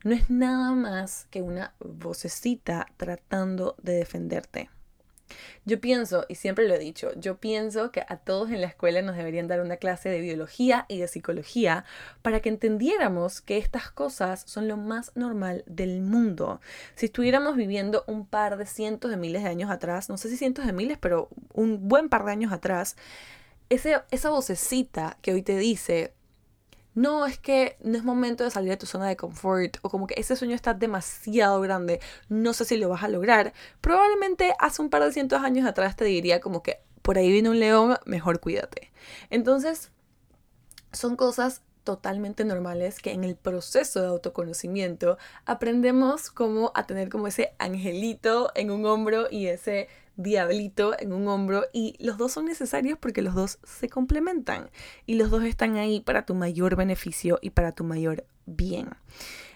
No 0.03 0.13
es 0.13 0.29
nada 0.29 0.72
más 0.74 1.25
que 1.31 1.41
una 1.41 1.74
vocecita 1.79 2.86
tratando 2.98 3.75
de 3.81 3.93
defenderte. 3.93 4.70
Yo 5.65 5.79
pienso, 5.79 6.25
y 6.27 6.35
siempre 6.35 6.67
lo 6.67 6.73
he 6.73 6.79
dicho, 6.79 7.11
yo 7.15 7.38
pienso 7.38 7.91
que 7.91 8.03
a 8.07 8.17
todos 8.17 8.50
en 8.51 8.61
la 8.61 8.67
escuela 8.67 9.01
nos 9.01 9.15
deberían 9.15 9.47
dar 9.47 9.61
una 9.61 9.77
clase 9.77 10.09
de 10.09 10.21
biología 10.21 10.85
y 10.88 11.00
de 11.00 11.07
psicología 11.07 11.85
para 12.21 12.39
que 12.39 12.50
entendiéramos 12.50 13.41
que 13.41 13.57
estas 13.57 13.91
cosas 13.91 14.43
son 14.47 14.67
lo 14.67 14.77
más 14.77 15.11
normal 15.15 15.63
del 15.67 16.01
mundo. 16.01 16.61
Si 16.95 17.07
estuviéramos 17.07 17.55
viviendo 17.55 18.03
un 18.07 18.25
par 18.25 18.57
de 18.57 18.65
cientos 18.65 19.11
de 19.11 19.17
miles 19.17 19.43
de 19.43 19.50
años 19.50 19.69
atrás, 19.69 20.09
no 20.09 20.17
sé 20.17 20.29
si 20.29 20.38
cientos 20.38 20.65
de 20.65 20.73
miles, 20.73 20.97
pero 20.97 21.29
un 21.53 21.88
buen 21.88 22.09
par 22.09 22.25
de 22.25 22.31
años 22.31 22.51
atrás, 22.51 22.95
ese, 23.69 24.01
esa 24.11 24.29
vocecita 24.29 25.17
que 25.21 25.33
hoy 25.33 25.43
te 25.43 25.57
dice, 25.57 26.13
no, 26.93 27.25
es 27.25 27.38
que 27.38 27.77
no 27.81 27.98
es 27.98 28.03
momento 28.03 28.43
de 28.43 28.51
salir 28.51 28.69
de 28.69 28.77
tu 28.77 28.86
zona 28.86 29.07
de 29.07 29.15
confort 29.15 29.77
o 29.81 29.89
como 29.89 30.07
que 30.07 30.15
ese 30.17 30.36
sueño 30.36 30.55
está 30.55 30.74
demasiado 30.74 31.62
grande, 31.62 32.00
no 32.29 32.53
sé 32.53 32.65
si 32.65 32.77
lo 32.77 32.89
vas 32.89 33.03
a 33.03 33.07
lograr. 33.07 33.53
Probablemente 33.79 34.53
hace 34.60 34.81
un 34.81 34.89
par 34.89 35.03
de 35.03 35.13
cientos 35.13 35.41
años 35.41 35.65
atrás 35.65 35.95
te 35.95 36.05
diría 36.05 36.41
como 36.41 36.63
que 36.63 36.79
por 37.01 37.17
ahí 37.17 37.31
viene 37.31 37.50
un 37.50 37.60
león, 37.60 37.98
mejor 38.05 38.39
cuídate. 38.39 38.91
Entonces, 39.29 39.91
son 40.91 41.15
cosas 41.15 41.62
totalmente 41.83 42.45
normales 42.45 43.00
que 43.00 43.12
en 43.12 43.24
el 43.24 43.36
proceso 43.36 44.01
de 44.01 44.07
autoconocimiento 44.07 45.17
aprendemos 45.45 46.29
como 46.29 46.71
a 46.75 46.86
tener 46.86 47.10
como 47.10 47.27
ese 47.27 47.55
angelito 47.57 48.51
en 48.55 48.69
un 48.69 48.86
hombro 48.86 49.27
y 49.31 49.48
ese 49.48 49.88
diablito 50.21 50.97
en 50.99 51.13
un 51.13 51.27
hombro 51.27 51.65
y 51.73 51.95
los 51.99 52.17
dos 52.17 52.31
son 52.33 52.45
necesarios 52.45 52.97
porque 52.99 53.21
los 53.21 53.35
dos 53.35 53.59
se 53.63 53.89
complementan 53.89 54.69
y 55.05 55.15
los 55.15 55.29
dos 55.29 55.43
están 55.43 55.77
ahí 55.77 56.01
para 56.01 56.25
tu 56.25 56.35
mayor 56.35 56.75
beneficio 56.75 57.39
y 57.41 57.51
para 57.51 57.71
tu 57.73 57.83
mayor 57.83 58.25
bien. 58.45 58.89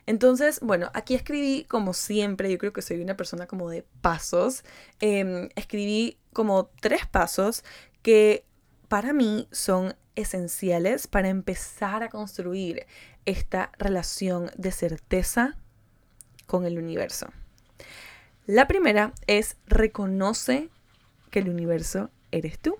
Entonces, 0.05 0.60
bueno, 0.62 0.91
aquí 0.93 1.15
escribí 1.15 1.65
como 1.65 1.93
siempre, 1.93 2.51
yo 2.51 2.57
creo 2.57 2.74
que 2.74 2.81
soy 2.81 3.01
una 3.01 3.17
persona 3.17 3.48
como 3.48 3.69
de 3.69 3.86
pasos, 4.01 4.63
em, 5.00 5.50
escribí 5.55 6.17
como 6.31 6.69
tres 6.79 7.07
pasos 7.07 7.63
que 8.03 8.45
para 8.88 9.13
mí 9.13 9.48
son 9.51 9.95
esenciales 10.15 11.07
para 11.07 11.29
empezar 11.29 12.03
a 12.03 12.10
construir 12.10 12.86
esta 13.25 13.72
relación 13.79 14.51
de 14.57 14.72
certeza 14.72 15.57
con 16.45 16.65
el 16.65 16.77
universo. 16.77 17.27
La 18.48 18.68
primera 18.68 19.12
es 19.25 19.58
reconoce 19.66 20.70
que 21.32 21.40
el 21.40 21.50
universo 21.50 22.12
eres 22.30 22.60
tú. 22.60 22.78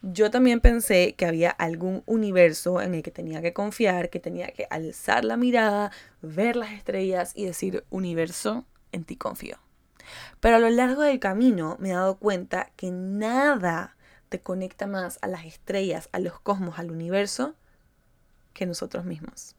Yo 0.00 0.30
también 0.30 0.60
pensé 0.60 1.14
que 1.16 1.26
había 1.26 1.50
algún 1.50 2.02
universo 2.06 2.80
en 2.80 2.94
el 2.94 3.02
que 3.02 3.10
tenía 3.10 3.42
que 3.42 3.52
confiar, 3.52 4.08
que 4.08 4.20
tenía 4.20 4.46
que 4.52 4.66
alzar 4.70 5.26
la 5.26 5.36
mirada, 5.36 5.92
ver 6.22 6.56
las 6.56 6.72
estrellas 6.72 7.32
y 7.34 7.44
decir, 7.44 7.84
universo, 7.90 8.64
en 8.92 9.04
ti 9.04 9.16
confío. 9.16 9.58
Pero 10.40 10.56
a 10.56 10.60
lo 10.60 10.70
largo 10.70 11.02
del 11.02 11.20
camino 11.20 11.76
me 11.78 11.90
he 11.90 11.92
dado 11.92 12.16
cuenta 12.16 12.70
que 12.76 12.90
nada 12.90 13.96
te 14.30 14.40
conecta 14.40 14.86
más 14.86 15.18
a 15.20 15.28
las 15.28 15.44
estrellas, 15.44 16.08
a 16.12 16.20
los 16.20 16.40
cosmos, 16.40 16.78
al 16.78 16.90
universo, 16.90 17.54
que 18.54 18.64
nosotros 18.64 19.04
mismos. 19.04 19.56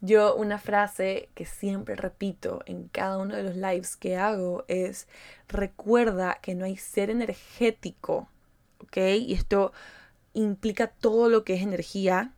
Yo 0.00 0.34
una 0.36 0.58
frase 0.58 1.28
que 1.34 1.46
siempre 1.46 1.96
repito 1.96 2.62
en 2.66 2.88
cada 2.88 3.18
uno 3.18 3.34
de 3.34 3.42
los 3.42 3.56
lives 3.56 3.96
que 3.96 4.16
hago 4.16 4.64
es, 4.68 5.08
recuerda 5.48 6.38
que 6.42 6.54
no 6.54 6.64
hay 6.64 6.76
ser 6.76 7.10
energético, 7.10 8.28
¿ok? 8.80 8.96
Y 9.20 9.34
esto 9.34 9.72
implica 10.32 10.88
todo 10.88 11.28
lo 11.28 11.44
que 11.44 11.54
es 11.54 11.62
energía. 11.62 12.34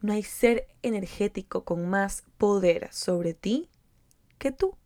No 0.00 0.12
hay 0.12 0.22
ser 0.22 0.68
energético 0.82 1.64
con 1.64 1.88
más 1.88 2.24
poder 2.38 2.88
sobre 2.92 3.34
ti 3.34 3.68
que 4.38 4.52
tú. 4.52 4.76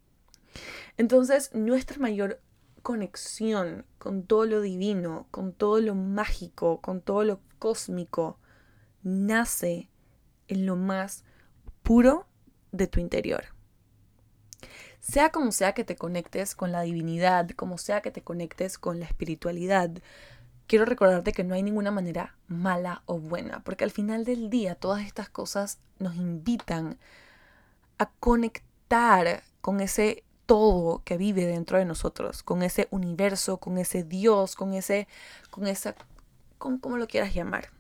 Entonces, 0.97 1.55
nuestra 1.55 1.99
mayor 1.99 2.41
conexión 2.83 3.85
con 3.99 4.25
todo 4.25 4.47
lo 4.47 4.61
divino, 4.61 5.27
con 5.31 5.53
todo 5.53 5.81
lo 5.81 5.95
mágico, 5.95 6.81
con 6.81 7.01
todo 7.01 7.25
lo 7.25 7.41
cósmico, 7.59 8.39
nace 9.03 9.89
en 10.49 10.67
lo 10.67 10.77
más 10.77 11.25
puro 11.83 12.27
de 12.73 12.87
tu 12.87 13.01
interior. 13.01 13.45
Sea 15.01 15.31
como 15.31 15.51
sea 15.51 15.73
que 15.73 15.85
te 15.85 15.97
conectes 15.97 16.55
con 16.55 16.73
la 16.73 16.83
divinidad, 16.83 17.49
como 17.51 17.79
sea 17.79 18.03
que 18.03 18.11
te 18.11 18.23
conectes 18.23 18.79
con 18.79 19.01
la 19.01 19.07
espiritualidad, 19.07 19.91
quiero 20.67 20.85
recordarte 20.85 21.33
que 21.33 21.43
no 21.43 21.55
hay 21.55 21.63
ninguna 21.63 21.91
manera 21.91 22.37
mala 22.47 23.03
o 23.07 23.19
buena, 23.19 23.61
porque 23.65 23.85
al 23.85 23.91
final 23.91 24.25
del 24.25 24.51
día 24.51 24.75
todas 24.75 25.05
estas 25.05 25.29
cosas 25.29 25.81
nos 25.99 26.15
invitan 26.15 26.99
a 27.99 28.11
conectar 28.21 29.43
con 29.61 29.81
ese 29.81 30.23
todo 30.47 31.03
que 31.05 31.17
vive 31.17 31.47
dentro 31.47 31.79
de 31.79 31.85
nosotros, 31.85 32.43
con 32.43 32.63
ese 32.63 32.89
universo, 32.91 33.59
con 33.59 33.79
ese 33.79 34.05
Dios, 34.05 34.55
con 34.55 34.75
ese, 34.75 35.09
con 35.51 35.67
esa, 35.67 35.95
con 36.59 36.79
como 36.79 36.99
lo 36.99 37.09
quieras 37.09 37.35
llamar. 37.35 37.71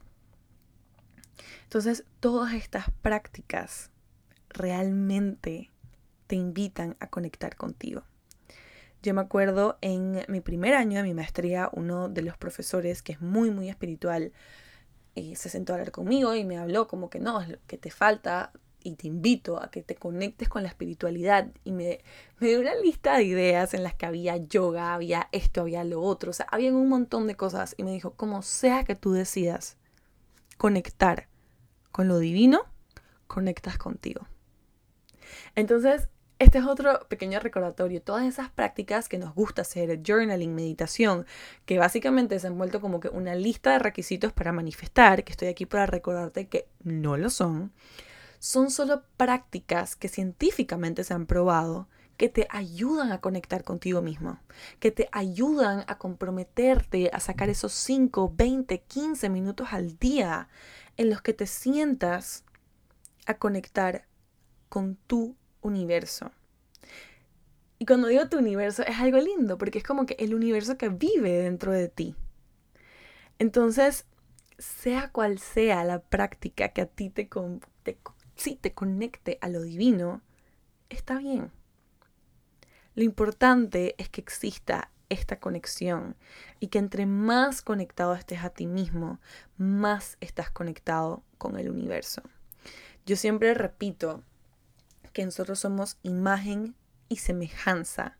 Entonces, 1.70 2.02
todas 2.18 2.52
estas 2.54 2.90
prácticas 3.00 3.92
realmente 4.48 5.70
te 6.26 6.34
invitan 6.34 6.96
a 6.98 7.06
conectar 7.06 7.54
contigo. 7.54 8.02
Yo 9.04 9.14
me 9.14 9.20
acuerdo 9.20 9.78
en 9.80 10.24
mi 10.26 10.40
primer 10.40 10.74
año 10.74 10.96
de 10.96 11.04
mi 11.04 11.14
maestría, 11.14 11.70
uno 11.72 12.08
de 12.08 12.22
los 12.22 12.36
profesores 12.36 13.02
que 13.02 13.12
es 13.12 13.20
muy, 13.20 13.52
muy 13.52 13.68
espiritual, 13.68 14.32
eh, 15.14 15.36
se 15.36 15.48
sentó 15.48 15.72
a 15.72 15.76
hablar 15.76 15.92
conmigo 15.92 16.34
y 16.34 16.44
me 16.44 16.58
habló 16.58 16.88
como 16.88 17.08
que 17.08 17.20
no, 17.20 17.40
que 17.68 17.78
te 17.78 17.92
falta 17.92 18.50
y 18.82 18.96
te 18.96 19.06
invito 19.06 19.62
a 19.62 19.70
que 19.70 19.84
te 19.84 19.94
conectes 19.94 20.48
con 20.48 20.64
la 20.64 20.70
espiritualidad 20.70 21.52
y 21.62 21.70
me, 21.70 22.00
me 22.40 22.48
dio 22.48 22.58
una 22.58 22.74
lista 22.74 23.16
de 23.16 23.22
ideas 23.22 23.74
en 23.74 23.84
las 23.84 23.94
que 23.94 24.06
había 24.06 24.38
yoga, 24.38 24.92
había 24.92 25.28
esto, 25.30 25.60
había 25.60 25.84
lo 25.84 26.02
otro, 26.02 26.30
o 26.30 26.34
sea, 26.34 26.46
había 26.50 26.74
un 26.74 26.88
montón 26.88 27.28
de 27.28 27.36
cosas 27.36 27.76
y 27.78 27.84
me 27.84 27.92
dijo, 27.92 28.14
como 28.14 28.42
sea 28.42 28.82
que 28.82 28.96
tú 28.96 29.12
decidas 29.12 29.76
conectar 30.56 31.29
con 31.92 32.08
lo 32.08 32.18
divino, 32.18 32.62
conectas 33.26 33.78
contigo. 33.78 34.26
Entonces, 35.54 36.08
este 36.38 36.58
es 36.58 36.64
otro 36.64 37.06
pequeño 37.08 37.38
recordatorio. 37.38 38.00
Todas 38.00 38.24
esas 38.24 38.48
prácticas 38.50 39.08
que 39.08 39.18
nos 39.18 39.34
gusta 39.34 39.62
hacer, 39.62 40.00
journaling, 40.02 40.54
meditación, 40.54 41.26
que 41.66 41.78
básicamente 41.78 42.38
se 42.38 42.46
han 42.46 42.56
vuelto 42.56 42.80
como 42.80 42.98
que 42.98 43.08
una 43.08 43.34
lista 43.34 43.72
de 43.72 43.78
requisitos 43.78 44.32
para 44.32 44.50
manifestar, 44.50 45.22
que 45.22 45.32
estoy 45.32 45.48
aquí 45.48 45.66
para 45.66 45.84
recordarte 45.84 46.48
que 46.48 46.66
no 46.82 47.18
lo 47.18 47.28
son, 47.28 47.72
son 48.38 48.70
solo 48.70 49.02
prácticas 49.18 49.96
que 49.96 50.08
científicamente 50.08 51.04
se 51.04 51.12
han 51.12 51.26
probado 51.26 51.88
que 52.20 52.28
te 52.28 52.46
ayudan 52.50 53.12
a 53.12 53.22
conectar 53.22 53.64
contigo 53.64 54.02
mismo, 54.02 54.38
que 54.78 54.90
te 54.90 55.08
ayudan 55.10 55.84
a 55.86 55.96
comprometerte 55.96 57.08
a 57.14 57.18
sacar 57.18 57.48
esos 57.48 57.72
5, 57.72 58.34
20, 58.36 58.78
15 58.78 59.30
minutos 59.30 59.68
al 59.72 59.98
día 59.98 60.48
en 61.00 61.08
los 61.08 61.22
que 61.22 61.32
te 61.32 61.46
sientas 61.46 62.44
a 63.24 63.38
conectar 63.38 64.04
con 64.68 64.96
tu 64.96 65.34
universo. 65.62 66.30
Y 67.78 67.86
cuando 67.86 68.08
digo 68.08 68.28
tu 68.28 68.36
universo 68.36 68.82
es 68.82 68.98
algo 68.98 69.16
lindo, 69.16 69.56
porque 69.56 69.78
es 69.78 69.84
como 69.84 70.04
que 70.04 70.14
el 70.18 70.34
universo 70.34 70.76
que 70.76 70.90
vive 70.90 71.38
dentro 71.38 71.72
de 71.72 71.88
ti. 71.88 72.16
Entonces, 73.38 74.04
sea 74.58 75.10
cual 75.10 75.38
sea 75.38 75.84
la 75.84 76.02
práctica 76.02 76.68
que 76.68 76.82
a 76.82 76.86
ti 76.86 77.08
te, 77.08 77.30
te, 77.82 77.96
te 78.60 78.74
conecte 78.74 79.38
a 79.40 79.48
lo 79.48 79.62
divino, 79.62 80.20
está 80.90 81.16
bien. 81.16 81.50
Lo 82.94 83.04
importante 83.04 83.94
es 83.96 84.10
que 84.10 84.20
exista 84.20 84.90
esta 85.10 85.38
conexión 85.38 86.16
y 86.60 86.68
que 86.68 86.78
entre 86.78 87.04
más 87.04 87.60
conectado 87.60 88.14
estés 88.14 88.42
a 88.42 88.50
ti 88.50 88.66
mismo, 88.66 89.20
más 89.58 90.16
estás 90.20 90.50
conectado 90.50 91.22
con 91.36 91.58
el 91.58 91.68
universo. 91.68 92.22
Yo 93.04 93.16
siempre 93.16 93.52
repito 93.52 94.22
que 95.12 95.24
nosotros 95.24 95.58
somos 95.58 95.98
imagen 96.02 96.74
y 97.08 97.16
semejanza 97.16 98.16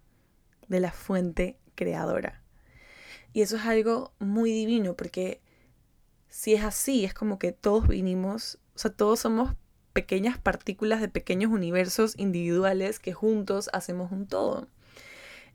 de 0.69 0.81
la 0.81 0.93
fuente 0.93 1.57
creadora. 1.75 2.43
Y 3.33 3.43
eso 3.43 3.57
es 3.57 3.65
algo 3.65 4.13
muy 4.19 4.51
divino 4.53 4.97
porque 4.97 5.41
si 6.29 6.55
es 6.55 6.65
así, 6.65 7.05
es 7.05 7.15
como 7.15 7.39
que 7.39 7.53
todos 7.53 7.89
vinimos, 7.89 8.59
o 8.75 8.79
sea, 8.79 8.91
todos 8.91 9.21
somos 9.21 9.55
pequeñas 9.93 10.39
partículas 10.39 11.01
de 11.01 11.09
pequeños 11.09 11.51
universos 11.51 12.15
individuales 12.17 12.99
que 12.99 13.13
juntos 13.13 13.69
hacemos 13.73 14.13
un 14.13 14.27
todo. 14.27 14.69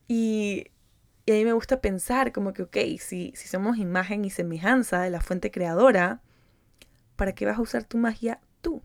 Y, 0.08 0.68
y 1.26 1.32
a 1.32 1.36
mí 1.36 1.46
me 1.46 1.54
gusta 1.54 1.82
pensar 1.82 2.32
como 2.32 2.54
que, 2.54 2.64
ok, 2.64 2.78
si, 3.00 3.34
si 3.36 3.48
somos 3.48 3.78
imagen 3.78 4.26
y 4.26 4.30
semejanza 4.30 5.02
de 5.02 5.10
la 5.10 5.22
fuente 5.22 5.50
creadora, 5.50 6.22
¿para 7.16 7.34
qué 7.34 7.46
vas 7.46 7.58
a 7.58 7.62
usar 7.62 7.84
tu 7.84 7.98
magia 7.98 8.40
tú? 8.62 8.84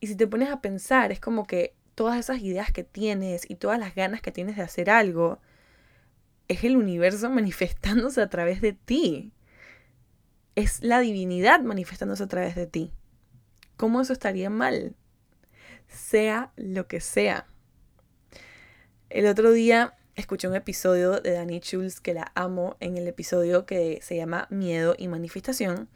Y 0.00 0.08
si 0.08 0.16
te 0.16 0.26
pones 0.26 0.50
a 0.50 0.60
pensar, 0.60 1.12
es 1.12 1.20
como 1.20 1.46
que 1.46 1.74
todas 1.94 2.18
esas 2.18 2.40
ideas 2.40 2.72
que 2.72 2.82
tienes 2.82 3.48
y 3.48 3.54
todas 3.54 3.78
las 3.78 3.94
ganas 3.94 4.20
que 4.20 4.32
tienes 4.32 4.56
de 4.56 4.62
hacer 4.62 4.90
algo, 4.90 5.40
es 6.48 6.64
el 6.64 6.76
universo 6.76 7.30
manifestándose 7.30 8.20
a 8.20 8.28
través 8.28 8.60
de 8.60 8.72
ti. 8.72 9.32
Es 10.56 10.82
la 10.82 10.98
divinidad 11.00 11.60
manifestándose 11.60 12.24
a 12.24 12.28
través 12.28 12.56
de 12.56 12.66
ti. 12.66 12.92
¿Cómo 13.76 14.00
eso 14.00 14.12
estaría 14.12 14.50
mal? 14.50 14.96
Sea 15.86 16.52
lo 16.56 16.88
que 16.88 17.00
sea. 17.00 17.46
El 19.08 19.26
otro 19.26 19.52
día 19.52 19.94
escuché 20.16 20.46
un 20.48 20.54
episodio 20.54 21.20
de 21.20 21.32
Dani 21.32 21.60
Schulz 21.60 22.00
que 22.00 22.14
la 22.14 22.30
amo 22.34 22.76
en 22.80 22.96
el 22.96 23.08
episodio 23.08 23.66
que 23.66 23.98
se 24.02 24.16
llama 24.16 24.46
Miedo 24.50 24.94
y 24.96 25.08
Manifestación, 25.08 25.88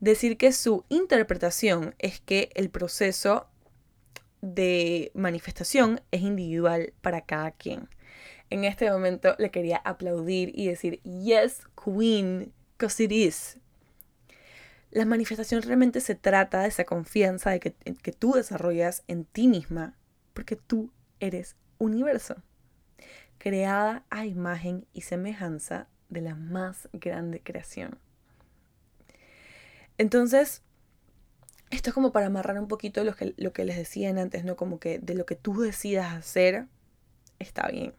decir 0.00 0.36
que 0.36 0.52
su 0.52 0.84
interpretación 0.88 1.94
es 1.98 2.20
que 2.20 2.50
el 2.54 2.70
proceso 2.70 3.48
de 4.40 5.12
manifestación 5.14 6.00
es 6.10 6.22
individual 6.22 6.94
para 7.00 7.20
cada 7.20 7.52
quien. 7.52 7.88
En 8.48 8.64
este 8.64 8.90
momento 8.90 9.36
le 9.38 9.50
quería 9.50 9.76
aplaudir 9.76 10.50
y 10.54 10.66
decir, 10.66 11.00
yes, 11.02 11.62
queen, 11.82 12.52
because 12.72 13.02
it 13.02 13.12
is. 13.12 13.58
La 14.90 15.04
manifestación 15.04 15.62
realmente 15.62 16.00
se 16.00 16.16
trata 16.16 16.62
de 16.62 16.68
esa 16.68 16.84
confianza 16.84 17.50
de 17.50 17.60
que, 17.60 17.74
que 17.74 18.12
tú 18.12 18.32
desarrollas 18.32 19.04
en 19.06 19.24
ti 19.24 19.46
misma, 19.46 19.96
porque 20.32 20.56
tú 20.56 20.90
eres 21.20 21.54
universo, 21.78 22.42
creada 23.40 24.04
a 24.10 24.26
imagen 24.26 24.86
y 24.92 25.00
semejanza 25.00 25.88
de 26.10 26.20
la 26.20 26.34
más 26.34 26.90
grande 26.92 27.40
creación. 27.40 27.98
Entonces, 29.96 30.62
esto 31.70 31.90
es 31.90 31.94
como 31.94 32.12
para 32.12 32.26
amarrar 32.26 32.60
un 32.60 32.68
poquito 32.68 33.02
lo 33.02 33.14
que, 33.14 33.64
les 33.64 33.76
decían 33.76 34.18
antes, 34.18 34.44
¿no? 34.44 34.56
Como 34.56 34.78
que 34.78 34.98
de 34.98 35.14
lo 35.14 35.24
que 35.24 35.36
tú 35.36 35.58
decidas 35.58 36.12
hacer, 36.12 36.66
está 37.38 37.66
bien. 37.68 37.94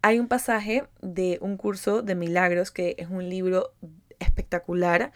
Hay 0.00 0.18
un 0.18 0.28
pasaje 0.28 0.88
de 1.02 1.38
un 1.42 1.58
curso 1.58 2.00
de 2.00 2.14
milagros 2.14 2.70
que 2.70 2.94
es 2.98 3.10
un 3.10 3.28
libro 3.28 3.74
espectacular. 4.20 5.12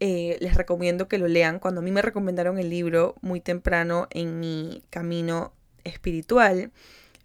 Eh, 0.00 0.36
les 0.40 0.54
recomiendo 0.54 1.08
que 1.08 1.18
lo 1.18 1.28
lean. 1.28 1.60
Cuando 1.60 1.80
a 1.80 1.84
mí 1.84 1.92
me 1.92 2.02
recomendaron 2.02 2.58
el 2.58 2.68
libro 2.68 3.14
muy 3.22 3.40
temprano 3.40 4.06
en 4.10 4.38
mi 4.38 4.84
camino 4.90 5.54
espiritual, 5.84 6.72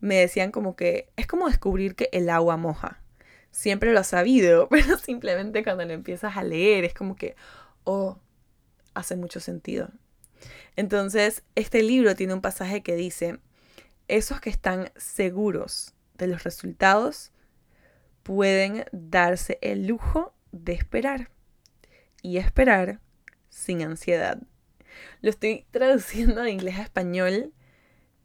me 0.04 0.16
decían 0.16 0.52
como 0.52 0.76
que 0.76 1.08
es 1.16 1.28
como 1.28 1.48
descubrir 1.48 1.96
que 1.96 2.10
el 2.12 2.30
agua 2.30 2.58
moja. 2.58 3.02
Siempre 3.52 3.94
lo 3.94 4.02
has 4.02 4.08
sabido, 4.08 4.68
pero 4.70 4.98
simplemente 4.98 5.64
cuando 5.64 5.86
lo 5.86 5.94
empiezas 5.94 6.36
a 6.36 6.44
leer 6.44 6.84
es 6.84 6.94
como 6.94 7.16
que, 7.16 7.38
oh, 7.86 8.20
hace 8.94 9.16
mucho 9.16 9.40
sentido. 9.40 9.90
Entonces, 10.76 11.44
este 11.56 11.84
libro 11.84 12.16
tiene 12.16 12.34
un 12.34 12.42
pasaje 12.42 12.84
que 12.84 12.96
dice, 12.96 13.40
esos 14.10 14.42
que 14.42 14.50
están 14.50 14.92
seguros 14.98 15.94
de 16.18 16.28
los 16.28 16.44
resultados 16.44 17.32
pueden 18.24 18.84
darse 18.92 19.58
el 19.62 19.88
lujo 19.88 20.34
de 20.52 20.74
esperar 20.74 21.30
y 22.22 22.40
esperar 22.40 23.00
sin 23.48 23.82
ansiedad. 23.84 24.38
Lo 25.22 25.30
estoy 25.30 25.66
traduciendo 25.72 26.42
de 26.42 26.52
inglés 26.52 26.78
a 26.80 26.84
español, 26.84 27.54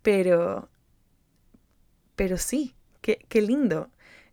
pero, 0.02 0.68
pero 2.18 2.36
sí, 2.36 2.74
qué, 3.00 3.24
qué 3.28 3.40
lindo. 3.40 3.90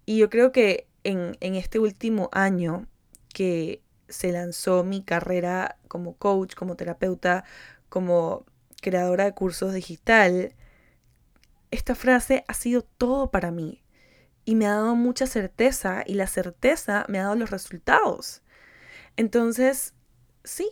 Y 0.07 0.17
yo 0.17 0.31
creo 0.31 0.51
que 0.51 0.87
en, 1.03 1.37
en 1.39 1.53
este 1.53 1.77
último 1.77 2.29
año 2.31 2.87
que 3.31 3.83
se 4.09 4.31
lanzó 4.31 4.83
mi 4.83 5.03
carrera 5.03 5.77
como 5.87 6.15
coach, 6.15 6.55
como 6.55 6.75
terapeuta, 6.75 7.43
como 7.87 8.43
creadora 8.81 9.25
de 9.25 9.33
cursos 9.33 9.71
digital, 9.71 10.55
esta 11.69 11.93
frase 11.93 12.43
ha 12.47 12.55
sido 12.55 12.81
todo 12.81 13.29
para 13.29 13.51
mí 13.51 13.83
y 14.45 14.55
me 14.55 14.65
ha 14.65 14.71
dado 14.71 14.95
mucha 14.95 15.27
certeza 15.27 16.03
y 16.07 16.15
la 16.15 16.25
certeza 16.25 17.05
me 17.07 17.19
ha 17.19 17.25
dado 17.25 17.35
los 17.35 17.51
resultados. 17.51 18.41
Entonces, 19.15 19.93
sí, 20.43 20.71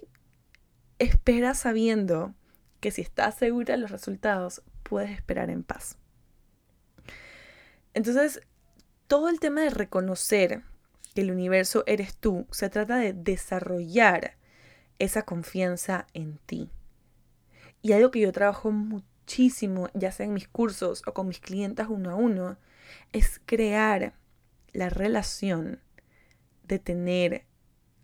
espera 0.98 1.54
sabiendo 1.54 2.34
que 2.80 2.90
si 2.90 3.02
estás 3.02 3.36
segura 3.36 3.76
de 3.76 3.82
los 3.82 3.92
resultados, 3.92 4.64
puedes 4.82 5.12
esperar 5.12 5.52
en 5.52 5.64
paz. 5.64 6.00
Entonces, 7.94 8.42
todo 9.08 9.30
el 9.30 9.40
tema 9.40 9.62
de 9.62 9.70
reconocer 9.70 10.64
que 11.14 11.22
el 11.22 11.32
universo 11.32 11.84
eres 11.86 12.16
tú, 12.16 12.48
se 12.52 12.70
trata 12.70 12.98
de 12.98 13.14
desarrollar 13.14 14.38
esa 15.00 15.24
confianza 15.24 16.08
en 16.14 16.38
ti. 16.46 16.72
Y 17.82 17.92
algo 17.92 18.12
que 18.12 18.22
yo 18.22 18.32
trabajo 18.32 18.72
muchísimo, 18.72 19.90
ya 19.94 20.12
sea 20.12 20.26
en 20.26 20.34
mis 20.34 20.48
cursos 20.48 21.04
o 21.06 21.14
con 21.14 21.28
mis 21.28 21.40
clientes 21.40 21.88
uno 21.90 22.12
a 22.12 22.16
uno, 22.16 22.58
es 23.12 23.42
crear 23.46 24.14
la 24.72 24.90
relación 24.90 25.80
de 26.64 26.80
tener 26.80 27.46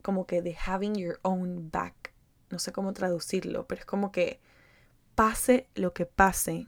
como 0.02 0.28
que 0.28 0.42
de 0.42 0.56
having 0.66 0.96
your 0.96 1.20
own 1.24 1.72
back. 1.72 2.14
No 2.50 2.60
sé 2.60 2.72
cómo 2.72 2.94
traducirlo, 2.94 3.68
pero 3.68 3.80
es 3.80 3.86
como 3.86 4.12
que 4.12 4.40
pase 5.16 5.68
lo 5.76 5.94
que 5.94 6.06
pase, 6.06 6.68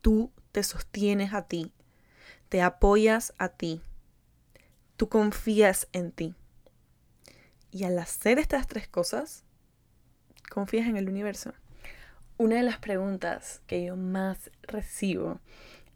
tú 0.00 0.32
te 0.52 0.62
sostienes 0.62 1.32
a 1.34 1.42
ti, 1.42 1.72
te 2.48 2.62
apoyas 2.62 3.32
a 3.38 3.48
ti 3.48 3.82
tú 5.02 5.08
confías 5.08 5.88
en 5.92 6.12
ti. 6.12 6.36
Y 7.72 7.82
al 7.82 7.98
hacer 7.98 8.38
estas 8.38 8.68
tres 8.68 8.86
cosas, 8.86 9.42
confías 10.48 10.86
en 10.86 10.96
el 10.96 11.08
universo. 11.08 11.54
Una 12.38 12.54
de 12.54 12.62
las 12.62 12.78
preguntas 12.78 13.62
que 13.66 13.84
yo 13.84 13.96
más 13.96 14.52
recibo 14.62 15.40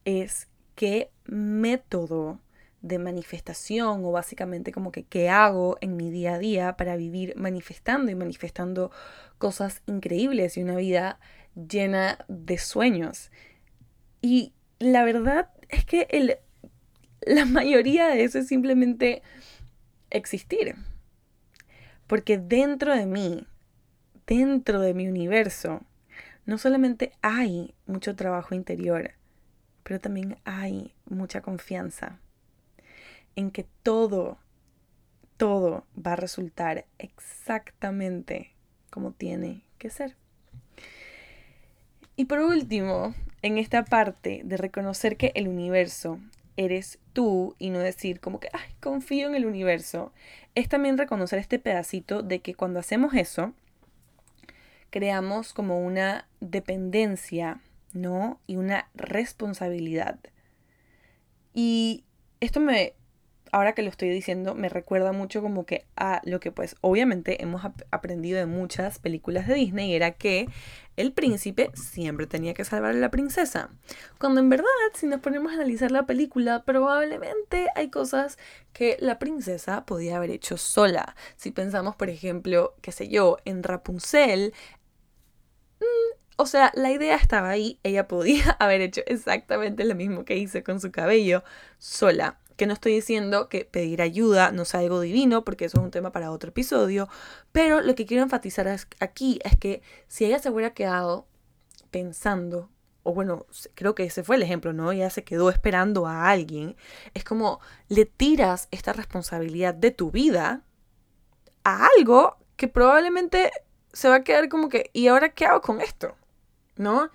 es 0.05 0.49
qué 0.75 1.12
método 1.25 2.40
de 2.83 2.99
manifestación 2.99 4.05
o 4.05 4.11
básicamente 4.11 4.73
como 4.73 4.90
que 4.90 5.05
qué 5.05 5.29
hago 5.29 5.79
en 5.81 5.97
mi 5.97 6.11
día 6.11 6.35
a 6.35 6.38
día 6.40 6.77
para 6.77 6.97
vivir 6.97 7.35
manifestando 7.37 8.11
y 8.11 8.16
manifestando 8.16 8.90
cosas 9.38 9.83
increíbles 9.87 10.57
y 10.57 10.62
una 10.64 10.75
vida 10.75 11.21
llena 11.55 12.25
de 12.27 12.59
sueños. 12.59 13.31
Y 14.26 14.52
la 14.80 15.04
verdad 15.04 15.50
es 15.68 15.84
que 15.84 16.08
el 16.10 16.36
la 17.20 17.44
mayoría 17.44 18.08
de 18.08 18.24
eso 18.24 18.40
es 18.40 18.48
simplemente 18.48 19.22
existir. 20.10 20.74
Porque 22.08 22.36
dentro 22.36 22.92
de 22.92 23.06
mí, 23.06 23.46
dentro 24.26 24.80
de 24.80 24.94
mi 24.94 25.06
universo, 25.06 25.80
no 26.44 26.58
solamente 26.58 27.12
hay 27.22 27.72
mucho 27.86 28.16
trabajo 28.16 28.56
interior, 28.56 29.12
pero 29.84 30.00
también 30.00 30.38
hay 30.44 30.92
mucha 31.04 31.40
confianza 31.40 32.18
en 33.36 33.52
que 33.52 33.64
todo, 33.84 34.38
todo 35.36 35.86
va 35.96 36.14
a 36.14 36.16
resultar 36.16 36.84
exactamente 36.98 38.56
como 38.90 39.12
tiene 39.12 39.62
que 39.78 39.88
ser. 39.88 40.16
Y 42.16 42.24
por 42.24 42.40
último, 42.40 43.14
en 43.46 43.59
esta 43.59 43.85
parte 43.85 44.42
de 44.44 44.56
reconocer 44.56 45.16
que 45.16 45.32
el 45.35 45.48
universo 45.48 46.18
eres 46.56 46.98
tú 47.12 47.54
y 47.59 47.70
no 47.70 47.78
decir 47.78 48.20
como 48.20 48.40
que, 48.40 48.48
ay, 48.52 48.74
confío 48.80 49.28
en 49.28 49.35
el 49.35 49.46
universo, 49.46 50.12
es 50.54 50.68
también 50.68 50.98
reconocer 50.98 51.38
este 51.38 51.59
pedacito 51.59 52.22
de 52.22 52.40
que 52.40 52.54
cuando 52.54 52.80
hacemos 52.80 53.14
eso, 53.14 53.52
creamos 54.90 55.52
como 55.52 55.80
una 55.80 56.26
dependencia, 56.40 57.61
¿no? 57.92 58.40
Y 58.46 58.56
una 58.56 58.88
responsabilidad. 58.94 60.18
Y 61.54 62.04
esto 62.40 62.61
me, 62.61 62.94
ahora 63.57 63.73
que 63.73 63.81
lo 63.81 63.88
estoy 63.88 64.11
diciendo, 64.11 64.55
me 64.55 64.69
recuerda 64.69 65.12
mucho 65.12 65.40
como 65.40 65.64
que 65.64 65.87
a 65.97 66.21
lo 66.25 66.40
que 66.40 66.53
pues 66.53 66.77
obviamente 66.83 67.42
hemos 67.42 67.62
aprendido 67.90 68.38
de 68.38 68.45
muchas 68.45 68.99
películas 68.99 69.49
de 69.49 69.55
Disney, 69.55 69.95
era 69.95 70.11
que 70.11 70.47
el 70.99 71.14
príncipe 71.14 71.71
siempre 71.73 72.27
tenía 72.27 72.53
que 72.53 72.66
salvar 72.66 72.90
a 72.90 72.99
la 72.99 73.11
princesa. 73.11 73.71
Cuando 74.19 74.40
en 74.40 74.51
verdad, 74.51 74.66
si 74.92 75.07
nos 75.07 75.23
ponemos 75.23 75.53
a 75.53 75.55
analizar 75.55 75.90
la 75.90 76.05
película, 76.05 76.64
probablemente 76.64 77.69
hay 77.75 77.88
cosas 77.88 78.37
que 78.75 78.99
la 79.01 79.19
princesa 79.19 79.87
podía 79.87 80.19
haber 80.19 80.33
hecho 80.33 80.59
sola. 80.59 81.16
Si 81.37 81.51
pensamos, 81.51 81.97
por 81.97 82.11
ejemplo, 82.11 82.75
qué 82.83 82.92
sé 82.92 83.09
yo, 83.09 83.38
en 83.47 83.62
Rapunzel, 83.62 84.53
mm, 85.81 86.19
o 86.37 86.45
sea, 86.45 86.73
la 86.75 86.92
idea 86.92 87.16
estaba 87.16 87.49
ahí, 87.49 87.81
ella 87.85 88.07
podía 88.07 88.51
haber 88.61 88.83
hecho 88.83 89.01
exactamente 89.07 89.83
lo 89.85 89.95
mismo 89.95 90.27
que 90.27 90.37
hizo 90.37 90.62
con 90.62 90.79
su 90.79 90.92
cabello 90.92 91.42
sola 91.79 92.38
que 92.57 92.66
no 92.66 92.73
estoy 92.73 92.92
diciendo 92.92 93.49
que 93.49 93.64
pedir 93.64 94.03
ayuda 94.03 94.51
no 94.51 94.64
sea 94.64 94.81
algo 94.81 95.01
divino, 95.01 95.45
porque 95.45 95.66
eso 95.66 95.79
es 95.79 95.85
un 95.85 95.90
tema 95.90 96.11
para 96.12 96.31
otro 96.31 96.51
episodio, 96.51 97.09
pero 97.53 97.81
lo 97.83 97.95
que 97.95 98.07
quiero 98.07 98.23
enfatizar 98.23 98.66
aquí 99.01 99.38
es 99.45 99.57
que 99.59 99.83
si 100.09 100.25
ella 100.25 100.38
se 100.38 100.51
hubiera 100.51 100.73
quedado 100.75 101.27
pensando, 101.90 102.71
o 103.03 103.14
bueno, 103.14 103.47
creo 103.75 103.95
que 103.95 104.05
ese 104.05 104.25
fue 104.25 104.37
el 104.37 104.42
ejemplo, 104.42 104.73
¿no? 104.73 104.90
Ella 104.90 105.11
se 105.11 105.25
quedó 105.25 105.51
esperando 105.51 106.07
a 106.07 106.29
alguien, 106.29 106.77
es 107.14 107.25
como 107.25 107.61
le 107.88 108.07
tiras 108.07 108.69
esta 108.71 108.92
responsabilidad 108.92 109.75
de 109.75 109.90
tu 109.90 110.11
vida 110.11 110.62
a 111.64 111.88
algo 111.99 112.37
que 112.57 112.69
probablemente 112.69 113.51
se 113.92 114.09
va 114.09 114.16
a 114.16 114.25
quedar 114.25 114.49
como 114.49 114.69
que, 114.69 114.90
¿y 114.92 115.09
ahora 115.09 115.31
qué 115.31 115.47
hago 115.47 115.61
con 115.61 115.81
esto? 115.81 116.16
¿No? 116.77 117.11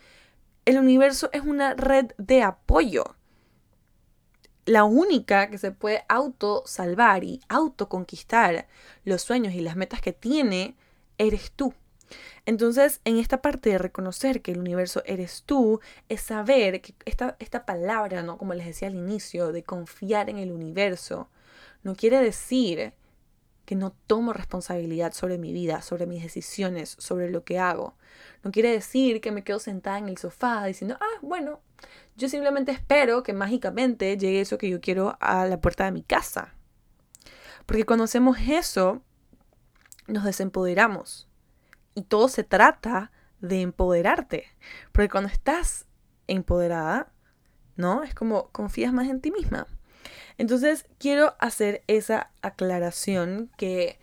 El 0.65 0.77
universo 0.77 1.29
es 1.33 1.41
una 1.41 1.73
red 1.73 2.11
de 2.17 2.43
apoyo 2.43 3.15
la 4.65 4.83
única 4.83 5.49
que 5.49 5.57
se 5.57 5.71
puede 5.71 6.03
auto 6.07 6.63
salvar 6.65 7.23
y 7.23 7.41
autoconquistar 7.49 8.67
los 9.03 9.21
sueños 9.21 9.53
y 9.53 9.61
las 9.61 9.75
metas 9.75 10.01
que 10.01 10.13
tiene 10.13 10.75
eres 11.17 11.51
tú. 11.51 11.73
Entonces, 12.45 13.01
en 13.05 13.17
esta 13.17 13.41
parte 13.41 13.69
de 13.69 13.77
reconocer 13.77 14.41
que 14.41 14.51
el 14.51 14.59
universo 14.59 15.01
eres 15.05 15.43
tú, 15.45 15.79
es 16.09 16.21
saber 16.21 16.81
que 16.81 16.93
esta, 17.05 17.35
esta 17.39 17.65
palabra, 17.65 18.23
¿no? 18.23 18.37
Como 18.37 18.53
les 18.53 18.65
decía 18.65 18.87
al 18.87 18.95
inicio, 18.95 19.51
de 19.51 19.63
confiar 19.63 20.29
en 20.29 20.37
el 20.37 20.51
universo, 20.51 21.29
no 21.83 21.95
quiere 21.95 22.19
decir 22.19 22.93
que 23.65 23.75
no 23.75 23.91
tomo 24.07 24.33
responsabilidad 24.33 25.13
sobre 25.13 25.37
mi 25.37 25.53
vida, 25.53 25.81
sobre 25.81 26.05
mis 26.05 26.23
decisiones, 26.23 26.95
sobre 26.99 27.29
lo 27.29 27.43
que 27.43 27.59
hago. 27.59 27.95
No 28.43 28.51
quiere 28.51 28.71
decir 28.71 29.21
que 29.21 29.31
me 29.31 29.43
quedo 29.43 29.59
sentada 29.59 29.97
en 29.97 30.09
el 30.09 30.17
sofá 30.17 30.65
diciendo, 30.65 30.97
ah, 30.99 31.19
bueno, 31.21 31.61
yo 32.15 32.27
simplemente 32.27 32.71
espero 32.71 33.23
que 33.23 33.33
mágicamente 33.33 34.17
llegue 34.17 34.41
eso 34.41 34.57
que 34.57 34.69
yo 34.69 34.81
quiero 34.81 35.17
a 35.19 35.45
la 35.45 35.61
puerta 35.61 35.85
de 35.85 35.91
mi 35.91 36.03
casa. 36.03 36.53
Porque 37.65 37.85
cuando 37.85 38.05
hacemos 38.05 38.37
eso, 38.47 39.01
nos 40.07 40.23
desempoderamos. 40.23 41.27
Y 41.95 42.03
todo 42.03 42.27
se 42.27 42.43
trata 42.43 43.11
de 43.39 43.61
empoderarte. 43.61 44.45
Porque 44.91 45.09
cuando 45.09 45.29
estás 45.29 45.85
empoderada, 46.27 47.11
¿no? 47.75 48.03
Es 48.03 48.13
como 48.13 48.49
confías 48.49 48.93
más 48.93 49.07
en 49.07 49.21
ti 49.21 49.31
misma. 49.31 49.67
Entonces, 50.41 50.87
quiero 50.97 51.35
hacer 51.37 51.83
esa 51.85 52.31
aclaración 52.41 53.51
que 53.57 53.99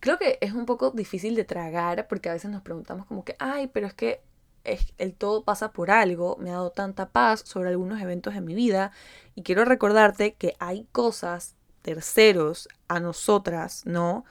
creo 0.00 0.18
que 0.18 0.36
es 0.40 0.52
un 0.52 0.66
poco 0.66 0.90
difícil 0.90 1.36
de 1.36 1.44
tragar 1.44 2.08
porque 2.08 2.28
a 2.28 2.32
veces 2.32 2.50
nos 2.50 2.62
preguntamos 2.62 3.06
como 3.06 3.24
que, 3.24 3.36
ay, 3.38 3.68
pero 3.68 3.86
es 3.86 3.94
que 3.94 4.20
el 4.64 5.14
todo 5.14 5.44
pasa 5.44 5.70
por 5.70 5.92
algo, 5.92 6.36
me 6.40 6.50
ha 6.50 6.54
dado 6.54 6.72
tanta 6.72 7.10
paz 7.10 7.44
sobre 7.46 7.68
algunos 7.68 8.02
eventos 8.02 8.34
en 8.34 8.46
mi 8.46 8.56
vida 8.56 8.90
y 9.36 9.44
quiero 9.44 9.64
recordarte 9.64 10.34
que 10.34 10.56
hay 10.58 10.88
cosas 10.90 11.54
terceros 11.82 12.68
a 12.88 12.98
nosotras, 12.98 13.86
¿no? 13.86 14.24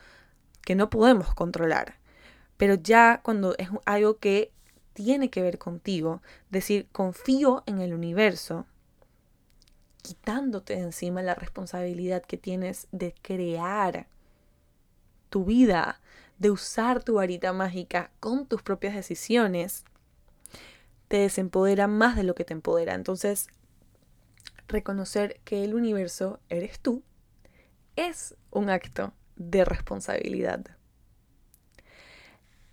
Que 0.60 0.74
no 0.74 0.90
podemos 0.90 1.32
controlar. 1.32 2.00
Pero 2.58 2.74
ya 2.74 3.22
cuando 3.22 3.56
es 3.56 3.70
algo 3.86 4.18
que 4.18 4.52
tiene 4.92 5.30
que 5.30 5.40
ver 5.40 5.56
contigo, 5.56 6.20
decir, 6.50 6.86
confío 6.92 7.62
en 7.64 7.80
el 7.80 7.94
universo, 7.94 8.66
quitándote 10.00 10.74
de 10.74 10.80
encima 10.80 11.22
la 11.22 11.34
responsabilidad 11.34 12.22
que 12.22 12.36
tienes 12.36 12.88
de 12.92 13.14
crear 13.22 14.06
tu 15.28 15.44
vida, 15.44 16.00
de 16.38 16.50
usar 16.50 17.02
tu 17.02 17.14
varita 17.14 17.52
mágica 17.52 18.10
con 18.20 18.46
tus 18.46 18.62
propias 18.62 18.94
decisiones, 18.94 19.84
te 21.08 21.18
desempodera 21.18 21.86
más 21.86 22.16
de 22.16 22.22
lo 22.22 22.34
que 22.34 22.44
te 22.44 22.52
empodera. 22.52 22.94
Entonces, 22.94 23.48
reconocer 24.68 25.40
que 25.44 25.64
el 25.64 25.74
universo 25.74 26.40
eres 26.48 26.80
tú 26.80 27.02
es 27.96 28.36
un 28.50 28.70
acto 28.70 29.12
de 29.36 29.64
responsabilidad. 29.64 30.64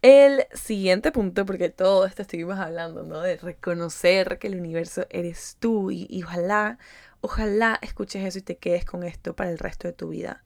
El 0.02 0.46
siguiente 0.54 1.12
punto, 1.12 1.46
porque 1.46 1.70
todo 1.70 2.06
esto 2.06 2.22
estuvimos 2.22 2.60
hablando, 2.60 3.04
¿no? 3.04 3.22
De 3.22 3.38
reconocer 3.38 4.38
que 4.38 4.48
el 4.48 4.58
universo 4.58 5.08
eres 5.10 5.58
tú 5.60 5.90
y, 5.92 6.24
ojalá, 6.24 6.78
ojalá 7.22 7.80
escuches 7.82 8.26
eso 8.26 8.40
y 8.40 8.42
te 8.42 8.58
quedes 8.58 8.86
con 8.86 9.04
esto 9.04 9.36
para 9.36 9.50
el 9.50 9.60
resto 9.60 9.88
de 9.88 9.94
tu 9.94 10.10
vida. 10.10 10.44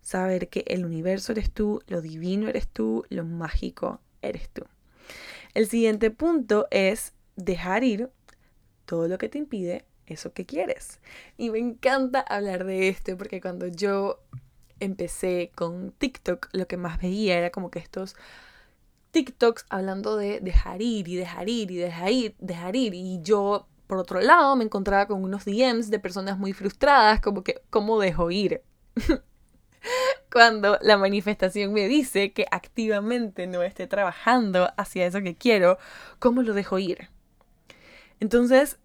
Saber 0.00 0.48
que 0.48 0.64
el 0.66 0.84
universo 0.84 1.32
eres 1.32 1.50
tú, 1.50 1.82
lo 1.86 2.00
divino 2.02 2.48
eres 2.48 2.68
tú, 2.68 3.04
lo 3.08 3.24
mágico 3.24 4.00
eres 4.22 4.50
tú. 4.50 4.64
El 5.54 5.68
siguiente 5.68 6.10
punto 6.10 6.66
es 6.70 7.12
dejar 7.36 7.84
ir 7.84 8.10
todo 8.84 9.08
lo 9.08 9.18
que 9.18 9.28
te 9.28 9.38
impide 9.38 9.84
eso 10.06 10.32
que 10.32 10.44
quieres. 10.44 11.00
Y 11.36 11.50
me 11.50 11.58
encanta 11.58 12.20
hablar 12.20 12.64
de 12.64 12.88
esto 12.88 13.16
porque 13.16 13.40
cuando 13.40 13.66
yo 13.66 14.20
empecé 14.80 15.50
con 15.54 15.92
TikTok, 15.92 16.48
lo 16.52 16.66
que 16.66 16.76
más 16.76 17.00
veía 17.00 17.38
era 17.38 17.50
como 17.50 17.70
que 17.70 17.78
estos 17.78 18.16
TikToks 19.12 19.66
hablando 19.70 20.16
de 20.16 20.40
dejar 20.40 20.82
ir 20.82 21.08
y 21.08 21.16
dejar 21.16 21.48
ir 21.48 21.70
y 21.70 21.76
dejar 21.76 22.12
ir, 22.12 22.34
dejar 22.38 22.76
ir. 22.76 22.94
Y 22.94 23.20
yo, 23.22 23.68
por 23.86 23.98
otro 23.98 24.20
lado, 24.20 24.56
me 24.56 24.64
encontraba 24.64 25.06
con 25.06 25.22
unos 25.22 25.44
DMs 25.44 25.90
de 25.90 25.98
personas 25.98 26.38
muy 26.38 26.52
frustradas, 26.52 27.20
como 27.20 27.44
que, 27.44 27.62
¿cómo 27.70 28.00
dejo 28.00 28.30
ir? 28.30 28.62
Cuando 30.32 30.78
la 30.80 30.96
manifestación 30.96 31.72
me 31.72 31.86
dice 31.86 32.32
que 32.32 32.46
activamente 32.50 33.46
no 33.46 33.62
esté 33.62 33.86
trabajando 33.86 34.70
hacia 34.76 35.06
eso 35.06 35.20
que 35.20 35.36
quiero, 35.36 35.78
¿cómo 36.18 36.42
lo 36.42 36.54
dejo 36.54 36.78
ir? 36.78 37.10
Entonces, 38.20 38.78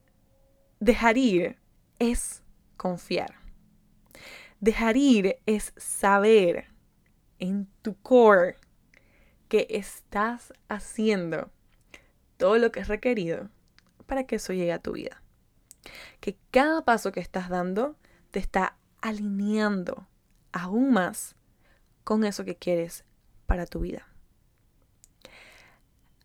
dejar 0.79 1.17
ir 1.17 1.57
es 1.97 2.43
confiar. 2.75 3.35
Dejar 4.59 4.97
ir 4.97 5.37
es 5.45 5.73
saber 5.77 6.65
en 7.39 7.67
tu 7.81 7.95
core 8.01 8.57
que 9.47 9.65
estás 9.69 10.53
haciendo 10.67 11.49
todo 12.37 12.57
lo 12.57 12.71
que 12.71 12.81
es 12.81 12.89
requerido 12.89 13.49
para 14.09 14.25
que 14.25 14.35
eso 14.35 14.51
llegue 14.51 14.73
a 14.73 14.81
tu 14.81 14.91
vida. 14.91 15.23
Que 16.19 16.37
cada 16.51 16.83
paso 16.83 17.13
que 17.13 17.21
estás 17.21 17.47
dando 17.47 17.95
te 18.31 18.39
está 18.39 18.75
alineando 19.01 20.07
aún 20.51 20.91
más 20.91 21.37
con 22.03 22.25
eso 22.25 22.43
que 22.43 22.57
quieres 22.57 23.05
para 23.45 23.65
tu 23.65 23.79
vida. 23.79 24.05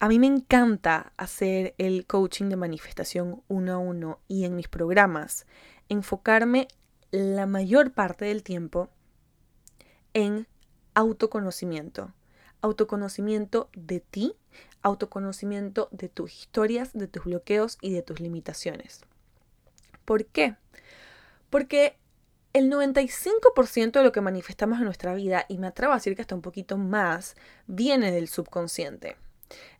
A 0.00 0.08
mí 0.08 0.18
me 0.18 0.26
encanta 0.26 1.12
hacer 1.16 1.74
el 1.78 2.06
coaching 2.06 2.50
de 2.50 2.56
manifestación 2.56 3.42
uno 3.48 3.72
a 3.72 3.78
uno 3.78 4.20
y 4.28 4.44
en 4.44 4.56
mis 4.56 4.68
programas 4.68 5.46
enfocarme 5.88 6.68
la 7.10 7.46
mayor 7.46 7.92
parte 7.92 8.24
del 8.24 8.42
tiempo 8.42 8.90
en 10.12 10.46
autoconocimiento, 10.94 12.12
autoconocimiento 12.60 13.70
de 13.74 14.00
ti, 14.00 14.34
autoconocimiento 14.84 15.88
de 15.90 16.08
tus 16.08 16.32
historias, 16.32 16.92
de 16.92 17.08
tus 17.08 17.24
bloqueos 17.24 17.78
y 17.80 17.92
de 17.92 18.02
tus 18.02 18.20
limitaciones. 18.20 19.00
¿Por 20.04 20.26
qué? 20.26 20.54
Porque 21.50 21.96
el 22.52 22.70
95% 22.70 23.90
de 23.90 24.04
lo 24.04 24.12
que 24.12 24.20
manifestamos 24.20 24.78
en 24.78 24.84
nuestra 24.84 25.14
vida, 25.14 25.46
y 25.48 25.58
me 25.58 25.66
atrevo 25.66 25.92
a 25.92 25.96
decir 25.96 26.14
que 26.14 26.22
hasta 26.22 26.36
un 26.36 26.42
poquito 26.42 26.76
más, 26.78 27.34
viene 27.66 28.12
del 28.12 28.28
subconsciente. 28.28 29.16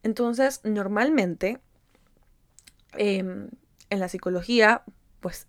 Entonces, 0.02 0.60
normalmente, 0.64 1.60
em, 2.94 3.50
en 3.90 4.00
la 4.00 4.08
psicología, 4.08 4.82
pues 5.20 5.46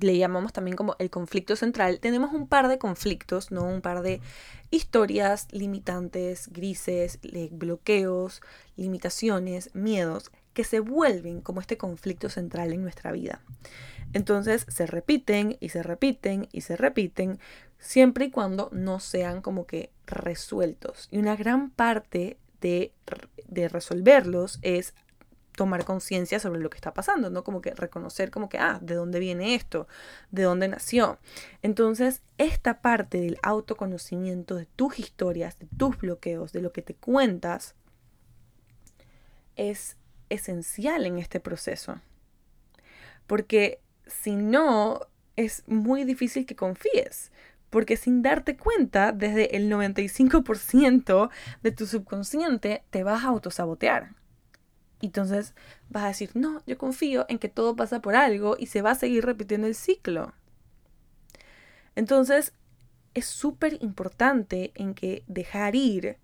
le 0.00 0.16
llamamos 0.16 0.52
también 0.52 0.76
como 0.76 0.96
el 0.98 1.10
conflicto 1.10 1.56
central, 1.56 2.00
tenemos 2.00 2.32
un 2.32 2.48
par 2.48 2.68
de 2.68 2.78
conflictos, 2.78 3.50
¿no? 3.50 3.64
Un 3.64 3.80
par 3.80 4.02
de 4.02 4.20
historias 4.70 5.48
limitantes, 5.52 6.48
grises, 6.52 7.18
bloqueos, 7.50 8.40
limitaciones, 8.76 9.74
miedos, 9.74 10.30
que 10.54 10.64
se 10.64 10.80
vuelven 10.80 11.40
como 11.40 11.60
este 11.60 11.76
conflicto 11.76 12.28
central 12.28 12.72
en 12.72 12.82
nuestra 12.82 13.12
vida. 13.12 13.42
Entonces 14.12 14.66
se 14.68 14.86
repiten 14.86 15.56
y 15.60 15.70
se 15.70 15.82
repiten 15.82 16.48
y 16.52 16.62
se 16.62 16.76
repiten 16.76 17.38
siempre 17.78 18.26
y 18.26 18.30
cuando 18.30 18.68
no 18.72 19.00
sean 19.00 19.40
como 19.40 19.66
que 19.66 19.90
resueltos. 20.06 21.08
Y 21.10 21.18
una 21.18 21.36
gran 21.36 21.70
parte 21.70 22.36
de, 22.60 22.92
de 23.48 23.68
resolverlos 23.68 24.58
es 24.62 24.94
tomar 25.62 25.84
conciencia 25.84 26.40
sobre 26.40 26.58
lo 26.58 26.70
que 26.70 26.76
está 26.76 26.92
pasando, 26.92 27.30
¿no? 27.30 27.44
Como 27.44 27.60
que 27.60 27.72
reconocer 27.72 28.32
como 28.32 28.48
que, 28.48 28.58
ah, 28.58 28.80
¿de 28.82 28.96
dónde 28.96 29.20
viene 29.20 29.54
esto? 29.54 29.86
¿De 30.32 30.42
dónde 30.42 30.66
nació? 30.66 31.20
Entonces, 31.62 32.20
esta 32.36 32.82
parte 32.82 33.20
del 33.20 33.38
autoconocimiento 33.44 34.56
de 34.56 34.66
tus 34.66 34.98
historias, 34.98 35.60
de 35.60 35.68
tus 35.78 35.96
bloqueos, 35.98 36.50
de 36.50 36.62
lo 36.62 36.72
que 36.72 36.82
te 36.82 36.94
cuentas, 36.94 37.76
es 39.54 39.96
esencial 40.30 41.06
en 41.06 41.18
este 41.18 41.38
proceso. 41.38 42.00
Porque 43.28 43.78
si 44.08 44.34
no, 44.34 45.06
es 45.36 45.62
muy 45.68 46.02
difícil 46.02 46.44
que 46.44 46.56
confíes. 46.56 47.30
Porque 47.70 47.96
sin 47.96 48.20
darte 48.20 48.56
cuenta, 48.56 49.12
desde 49.12 49.56
el 49.56 49.70
95% 49.70 51.30
de 51.62 51.70
tu 51.70 51.86
subconsciente 51.86 52.82
te 52.90 53.04
vas 53.04 53.22
a 53.22 53.28
autosabotear. 53.28 54.21
Entonces 55.02 55.54
vas 55.90 56.04
a 56.04 56.08
decir, 56.08 56.30
no, 56.34 56.62
yo 56.66 56.78
confío 56.78 57.26
en 57.28 57.38
que 57.38 57.48
todo 57.48 57.76
pasa 57.76 58.00
por 58.00 58.14
algo 58.14 58.56
y 58.58 58.66
se 58.66 58.82
va 58.82 58.92
a 58.92 58.94
seguir 58.94 59.26
repitiendo 59.26 59.66
el 59.66 59.74
ciclo. 59.74 60.32
Entonces 61.96 62.54
es 63.14 63.26
súper 63.26 63.82
importante 63.82 64.72
en 64.74 64.94
que 64.94 65.24
dejar 65.26 65.74
ir, 65.74 66.16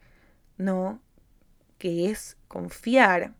¿no? 0.56 1.02
Que 1.76 2.10
es 2.10 2.36
confiar, 2.46 3.34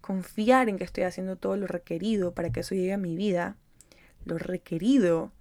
confiar 0.00 0.68
en 0.68 0.76
que 0.76 0.84
estoy 0.84 1.04
haciendo 1.04 1.36
todo 1.36 1.56
lo 1.56 1.66
requerido 1.66 2.34
para 2.34 2.50
que 2.50 2.60
eso 2.60 2.74
llegue 2.74 2.92
a 2.92 2.98
mi 2.98 3.14
vida. 3.14 3.56
Lo 4.24 4.38
requerido 4.38 5.32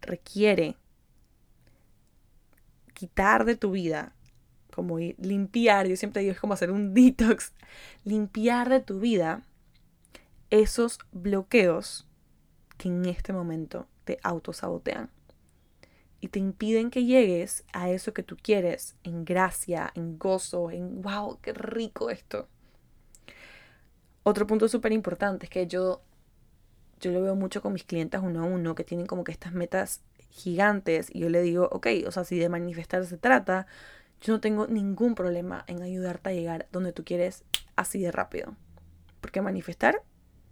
requiere 0.00 0.76
quitar 2.94 3.44
de 3.44 3.56
tu 3.56 3.72
vida 3.72 4.14
como 4.74 4.98
limpiar, 4.98 5.86
yo 5.86 5.96
siempre 5.96 6.22
digo 6.22 6.32
es 6.32 6.40
como 6.40 6.54
hacer 6.54 6.70
un 6.70 6.94
detox, 6.94 7.52
limpiar 8.04 8.68
de 8.68 8.80
tu 8.80 9.00
vida 9.00 9.42
esos 10.50 10.98
bloqueos 11.12 12.06
que 12.76 12.88
en 12.88 13.04
este 13.06 13.32
momento 13.32 13.86
te 14.04 14.18
autosabotean. 14.22 15.10
y 16.20 16.28
te 16.28 16.38
impiden 16.38 16.90
que 16.90 17.04
llegues 17.04 17.64
a 17.74 17.90
eso 17.90 18.14
que 18.14 18.22
tú 18.22 18.36
quieres 18.40 18.96
en 19.02 19.26
gracia, 19.26 19.92
en 19.94 20.18
gozo, 20.18 20.70
en 20.70 21.02
wow, 21.02 21.38
qué 21.42 21.52
rico 21.52 22.08
esto. 22.08 22.48
Otro 24.22 24.46
punto 24.46 24.68
súper 24.68 24.92
importante 24.92 25.44
es 25.44 25.50
que 25.50 25.66
yo, 25.66 26.00
yo 26.98 27.12
lo 27.12 27.20
veo 27.20 27.36
mucho 27.36 27.60
con 27.60 27.74
mis 27.74 27.84
clientes 27.84 28.20
uno 28.22 28.40
a 28.40 28.44
uno 28.44 28.74
que 28.74 28.84
tienen 28.84 29.06
como 29.06 29.22
que 29.22 29.32
estas 29.32 29.52
metas 29.52 30.02
gigantes 30.30 31.08
y 31.12 31.20
yo 31.20 31.28
le 31.28 31.42
digo, 31.42 31.68
ok, 31.70 31.88
o 32.06 32.10
sea, 32.10 32.24
si 32.24 32.38
de 32.38 32.48
manifestar 32.48 33.04
se 33.04 33.18
trata, 33.18 33.66
yo 34.20 34.32
no 34.34 34.40
tengo 34.40 34.66
ningún 34.66 35.14
problema 35.14 35.64
en 35.66 35.82
ayudarte 35.82 36.30
a 36.30 36.32
llegar 36.32 36.68
donde 36.72 36.92
tú 36.92 37.04
quieres 37.04 37.44
así 37.76 38.00
de 38.00 38.12
rápido. 38.12 38.56
Porque 39.20 39.42
manifestar 39.42 40.02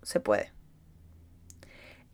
se 0.03 0.21
puede. 0.21 0.53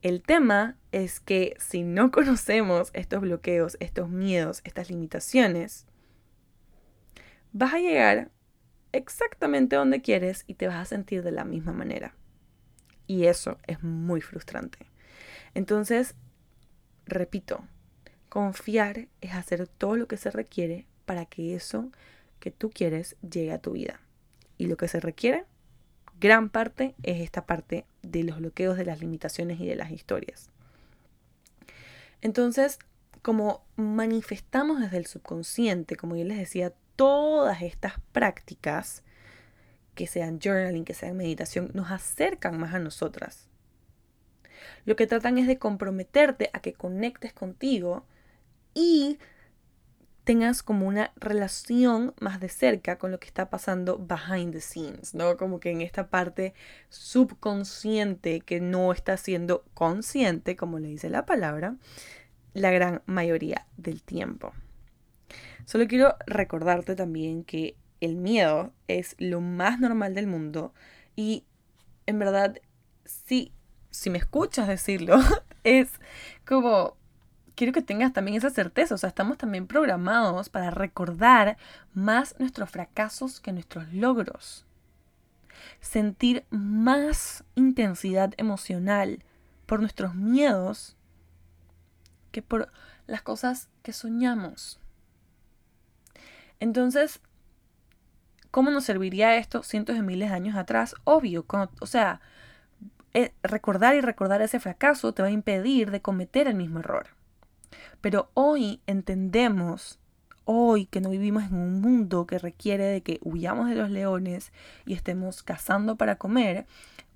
El 0.03 0.23
tema 0.23 0.77
es 0.93 1.21
que 1.21 1.55
si 1.59 1.83
no 1.83 2.11
conocemos 2.13 2.91
estos 2.93 3.21
bloqueos, 3.21 3.77
estos 3.81 4.09
miedos, 4.09 4.61
estas 4.65 4.91
limitaciones, 4.91 5.87
vas 7.53 7.75
a 7.75 7.79
llegar 7.79 8.31
exactamente 8.93 9.77
donde 9.77 10.01
quieres 10.01 10.45
y 10.47 10.55
te 10.55 10.69
vas 10.69 10.77
a 10.77 10.85
sentir 10.85 11.23
de 11.23 11.33
la 11.33 11.45
misma 11.45 11.73
manera. 11.73 12.15
Y 13.07 13.25
eso 13.25 13.59
es 13.67 13.83
muy 13.83 14.21
frustrante. 14.21 14.87
Entonces, 15.55 16.15
repito, 17.07 17.65
confiar 18.29 19.09
es 19.21 19.33
hacer 19.35 19.67
todo 19.67 19.97
lo 19.97 20.07
que 20.07 20.17
se 20.17 20.31
requiere 20.31 20.87
para 21.09 21.25
que 21.25 21.55
eso 21.55 21.91
que 22.39 22.51
tú 22.51 22.69
quieres 22.69 23.17
llegue 23.23 23.53
a 23.53 23.59
tu 23.59 23.73
vida. 23.73 23.99
Y 24.59 24.67
lo 24.67 24.77
que 24.77 24.89
se 24.89 25.01
requiere 25.01 25.47
gran 26.21 26.51
parte 26.51 26.95
es 27.03 27.23
esta 27.23 27.47
parte 27.47 27.87
de 28.03 28.25
los 28.25 28.39
bloqueos, 28.39 28.77
de 28.77 28.85
las 28.85 29.01
limitaciones 29.01 29.59
y 29.59 29.67
de 29.67 29.75
las 29.75 29.91
historias. 29.91 30.51
Entonces, 32.21 32.79
como 33.23 33.65
manifestamos 33.77 34.81
desde 34.81 34.99
el 34.99 35.07
subconsciente, 35.07 35.97
como 35.97 36.15
yo 36.15 36.25
les 36.25 36.37
decía, 36.37 36.75
todas 36.95 37.63
estas 37.63 37.95
prácticas, 38.13 39.03
que 39.95 40.07
sean 40.07 40.41
journaling, 40.41 40.85
que 40.85 40.95
sean 40.95 41.17
meditación, 41.17 41.71
nos 41.73 41.91
acercan 41.91 42.59
más 42.61 42.75
a 42.75 42.79
nosotras. 42.79 43.49
Lo 44.85 44.95
que 44.95 45.07
tratan 45.07 45.39
es 45.39 45.47
de 45.47 45.59
comprometerte 45.59 46.51
a 46.53 46.61
que 46.61 46.75
conectes 46.75 47.33
contigo 47.33 48.05
y 48.75 49.19
tengas 50.29 50.63
como 50.63 50.87
una 50.87 51.11
relación 51.17 52.13
más 52.21 52.39
de 52.39 52.51
cerca 52.51 52.99
con 52.99 53.11
lo 53.11 53.19
que 53.19 53.29
está 53.29 53.49
pasando 53.49 53.97
behind 53.97 54.53
the 54.53 54.61
scenes, 54.61 55.15
¿no? 55.15 55.39
Como 55.39 55.59
que 55.59 55.71
en 55.71 55.81
esta 55.81 56.09
parte 56.09 56.53
subconsciente 56.91 58.43
que 58.43 58.61
no 58.61 58.93
está 58.93 59.17
siendo 59.17 59.65
consciente, 59.73 60.55
como 60.55 60.81
le 60.81 60.89
dice 60.89 61.09
la 61.09 61.25
palabra, 61.25 61.77
la 62.53 62.71
gran 62.71 63.01
mayoría 63.07 63.67
del 63.79 64.03
tiempo. 64.03 64.53
Solo 65.65 65.89
quiero 65.89 66.15
recordarte 66.27 66.95
también 66.95 67.43
que 67.43 67.75
el 68.03 68.15
miedo 68.17 68.75
es 68.87 69.17
lo 69.17 69.41
más 69.41 69.81
normal 69.81 70.15
del 70.15 70.27
mundo 70.27 70.75
y 71.17 71.47
en 72.05 72.19
verdad, 72.19 72.61
sí, 73.07 73.55
si 73.89 74.11
me 74.11 74.19
escuchas 74.19 74.69
decirlo, 74.69 75.21
es 75.65 75.89
como 76.47 76.98
quiero 77.59 77.73
que 77.73 77.83
tengas 77.83 78.13
también 78.13 78.37
esa 78.37 78.51
certeza. 78.51 78.95
O 78.95 78.99
sea, 78.99 79.09
estamos 79.09 79.37
también 79.37 79.67
programados 79.67 80.49
para 80.49 80.71
recordar 80.71 81.59
más 81.93 82.37
nuestros 82.39 82.71
fracasos 82.71 83.41
que 83.41 83.53
nuestros 83.53 83.93
logros. 83.93 84.65
Sentir 85.81 86.45
más 86.51 87.43
intensidad 87.57 88.33
emocional 88.37 89.25
por 89.67 89.81
nuestros 89.81 90.15
miedos 90.15 90.97
que 92.31 92.43
por 92.43 92.71
las 93.09 93.23
cosas 93.23 93.69
que 93.83 93.93
soñamos. 93.93 94.79
Entonces, 96.61 97.21
¿cómo 98.53 98.71
nos 98.71 98.85
serviría 98.85 99.35
esto 99.35 99.65
cientos 99.65 99.97
de 99.97 100.03
miles 100.03 100.31
de 100.31 100.37
años 100.37 100.57
atrás? 100.57 100.95
Obvio, 101.03 101.45
o 101.81 101.87
sea, 101.87 102.21
eh, 103.15 103.33
recordar 103.43 103.97
y 103.97 104.01
recordar 104.01 104.43
ese 104.43 104.61
fracaso 104.61 105.13
te 105.13 105.23
va 105.23 105.29
a 105.29 105.33
impedir 105.33 105.91
de 105.91 106.01
cometer 106.01 106.47
el 106.47 106.55
mismo 106.55 106.79
error. 106.79 107.18
Pero 108.01 108.31
hoy 108.35 108.81
entendemos, 108.87 109.99
hoy 110.45 110.87
que 110.87 111.01
no 111.01 111.11
vivimos 111.11 111.45
en 111.45 111.55
un 111.55 111.81
mundo 111.81 112.27
que 112.27 112.39
requiere 112.39 112.85
de 112.85 113.03
que 113.03 113.19
huyamos 113.23 113.69
de 113.69 113.75
los 113.75 113.91
leones 113.91 114.53
y 114.87 114.95
estemos 114.95 115.43
cazando 115.43 115.97
para 115.97 116.17
comer, 116.17 116.67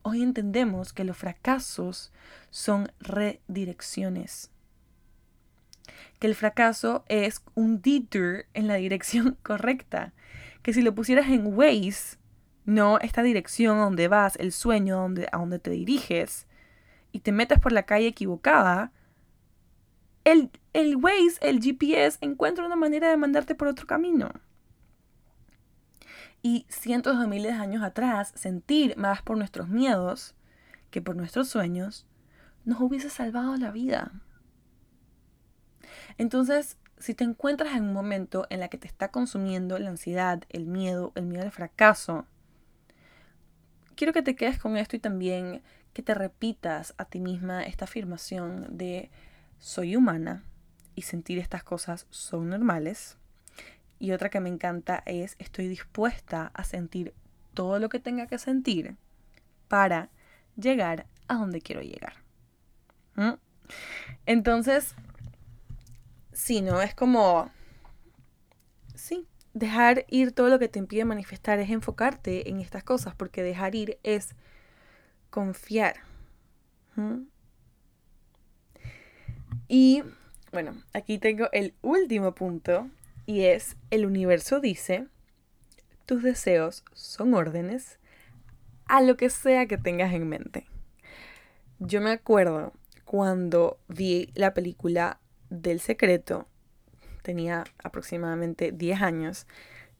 hoy 0.03 0.23
entendemos 0.23 0.93
que 0.93 1.05
los 1.05 1.17
fracasos 1.17 2.13
son 2.51 2.93
redirecciones. 3.01 4.51
Que 6.19 6.27
el 6.27 6.35
fracaso 6.35 7.05
es 7.09 7.43
un 7.55 7.81
detour 7.81 8.47
en 8.55 8.67
la 8.67 8.75
dirección 8.75 9.37
correcta. 9.43 10.13
Que 10.63 10.73
si 10.73 10.83
lo 10.83 10.95
pusieras 10.95 11.29
en 11.29 11.47
Waze, 11.47 12.19
no 12.65 12.99
esta 13.01 13.23
dirección 13.23 13.79
a 13.79 13.85
donde 13.85 14.09
vas, 14.09 14.37
el 14.37 14.53
sueño 14.53 14.97
donde, 14.97 15.29
a 15.33 15.39
donde 15.39 15.59
te 15.59 15.71
diriges, 15.71 16.47
y 17.13 17.21
te 17.21 17.33
metes 17.33 17.59
por 17.59 17.73
la 17.73 17.83
calle 17.85 18.07
equivocada, 18.07 18.93
el, 20.25 20.51
el 20.73 20.97
Waze, 20.97 21.39
el 21.41 21.61
GPS, 21.61 22.19
encuentra 22.21 22.65
una 22.65 22.77
manera 22.77 23.11
de 23.11 23.17
mandarte 23.17 23.55
por 23.55 23.69
otro 23.69 23.87
camino. 23.87 24.31
Y 26.43 26.67
cientos 26.69 27.19
de 27.21 27.27
miles 27.27 27.53
de 27.53 27.59
años 27.59 27.83
atrás, 27.83 28.33
sentir 28.35 28.97
más 28.97 29.23
por 29.23 29.37
nuestros 29.37 29.69
miedos 29.69 30.35
que 30.91 31.03
por 31.03 31.15
nuestros 31.15 31.49
sueños 31.49 32.07
nos 32.65 32.81
hubiese 32.81 33.11
salvado 33.11 33.57
la 33.57 33.71
vida. 33.71 34.13
Entonces, 36.19 36.79
si 36.99 37.15
te 37.15 37.25
encuentras 37.25 37.77
en 37.77 37.85
un 37.85 37.93
momento 37.93 38.47
en 38.51 38.61
la 38.61 38.69
que 38.69 38.79
te 38.79 38.87
está 38.87 39.11
consumiendo 39.11 39.79
la 39.79 39.91
ansiedad, 39.91 40.43
el 40.49 40.67
miedo, 40.67 41.13
el 41.15 41.27
miedo 41.27 41.43
al 41.43 41.53
fracaso, 41.53 42.27
quiero 43.95 44.13
que 44.13 44.23
te 44.23 44.37
quedes 44.37 44.59
con 44.59 44.77
esto 44.77 44.97
y 44.97 45.01
también 45.01 45.63
que 45.93 46.03
te 46.03 46.15
repitas 46.15 46.95
a 46.99 47.05
ti 47.05 47.21
misma 47.21 47.63
esta 47.63 47.85
afirmación 47.85 48.77
de 48.77 49.11
soy 49.59 49.97
humana 49.97 50.45
y 50.95 51.03
sentir 51.03 51.39
estas 51.39 51.65
cosas 51.65 52.07
son 52.11 52.51
normales. 52.51 53.17
Y 53.99 54.13
otra 54.13 54.31
que 54.31 54.41
me 54.41 54.49
encanta 54.49 55.03
es 55.07 55.37
estoy 55.39 55.69
dispuesta 55.69 56.51
a 56.55 56.65
sentir 56.65 57.15
todo 57.55 57.79
lo 57.79 57.89
que 57.89 58.01
tenga 58.01 58.27
que 58.27 58.39
sentir 58.39 58.97
para 59.69 60.11
llegar 60.57 61.07
a 61.29 61.35
donde 61.35 61.61
quiero 61.61 61.83
llegar. 61.83 62.15
¿Mm? 63.15 63.35
Entonces, 64.27 64.95
sí, 66.33 66.63
¿no? 66.63 66.83
Es 66.83 66.95
como, 66.95 67.51
sí, 68.95 69.27
dejar 69.55 70.05
ir 70.09 70.33
todo 70.33 70.49
lo 70.49 70.59
que 70.59 70.69
te 70.69 70.79
impide 70.79 71.05
manifestar 71.05 71.59
es 71.59 71.71
enfocarte 71.71 72.51
en 72.51 72.61
estas 72.61 72.85
cosas, 72.85 73.15
porque 73.15 73.43
dejar 73.43 73.75
ir 73.75 73.99
es 74.03 74.35
confiar. 75.31 75.97
¿Mm? 76.97 77.23
Y 79.69 80.03
bueno, 80.53 80.83
aquí 80.93 81.19
tengo 81.19 81.49
el 81.53 81.75
último 81.81 82.35
punto 82.35 82.89
y 83.25 83.45
es 83.45 83.77
el 83.91 84.05
universo 84.05 84.61
dice, 84.61 85.07
tus 86.05 86.23
deseos 86.23 86.85
son 86.93 87.33
órdenes 87.33 87.99
a 88.87 89.01
lo 89.01 89.17
que 89.17 89.31
sea 89.31 89.67
que 89.67 89.79
tengas 89.79 90.13
en 90.13 90.29
mente. 90.29 90.67
Yo 91.79 92.03
me 92.03 92.11
acuerdo 92.11 92.75
cuando 93.07 93.79
vi 93.89 94.31
la 94.35 94.53
película 94.53 95.19
del 95.49 95.81
secreto, 95.81 96.47
tenía 97.23 97.65
aproximadamente 97.83 98.73
10 98.73 99.01
años, 99.01 99.47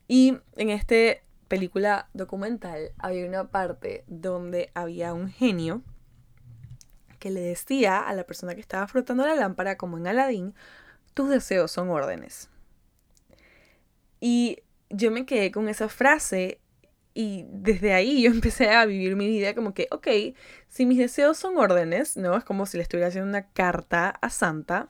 y 0.07 0.37
en 0.55 0.69
esta 0.69 0.95
película 1.47 2.09
documental 2.13 2.91
había 2.99 3.27
una 3.27 3.49
parte 3.49 4.03
donde 4.07 4.69
había 4.75 5.13
un 5.13 5.29
genio 5.29 5.81
que 7.23 7.31
le 7.31 7.39
decía 7.39 8.01
a 8.01 8.13
la 8.13 8.25
persona 8.25 8.53
que 8.53 8.59
estaba 8.59 8.85
frotando 8.85 9.25
la 9.25 9.33
lámpara, 9.33 9.77
como 9.77 9.97
en 9.97 10.07
Aladdin, 10.07 10.53
tus 11.13 11.29
deseos 11.29 11.71
son 11.71 11.89
órdenes. 11.89 12.49
Y 14.19 14.59
yo 14.89 15.09
me 15.09 15.25
quedé 15.25 15.49
con 15.49 15.69
esa 15.69 15.87
frase 15.87 16.59
y 17.13 17.45
desde 17.47 17.93
ahí 17.93 18.21
yo 18.23 18.29
empecé 18.33 18.71
a 18.71 18.85
vivir 18.85 19.15
mi 19.15 19.29
vida 19.29 19.55
como 19.55 19.73
que, 19.73 19.87
ok, 19.91 20.35
si 20.67 20.85
mis 20.85 20.97
deseos 20.97 21.37
son 21.37 21.57
órdenes, 21.57 22.17
¿no? 22.17 22.35
Es 22.35 22.43
como 22.43 22.65
si 22.65 22.75
le 22.75 22.83
estuviera 22.83 23.07
haciendo 23.07 23.29
una 23.29 23.47
carta 23.51 24.09
a 24.09 24.29
Santa. 24.29 24.89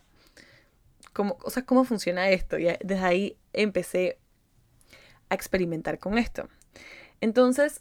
Como, 1.13 1.37
o 1.43 1.51
sea, 1.51 1.67
¿cómo 1.67 1.83
funciona 1.83 2.31
esto? 2.31 2.57
Y 2.57 2.63
desde 2.83 3.05
ahí 3.05 3.37
empecé 3.53 4.17
a 5.29 5.35
experimentar 5.35 5.99
con 5.99 6.17
esto. 6.17 6.49
Entonces, 7.21 7.79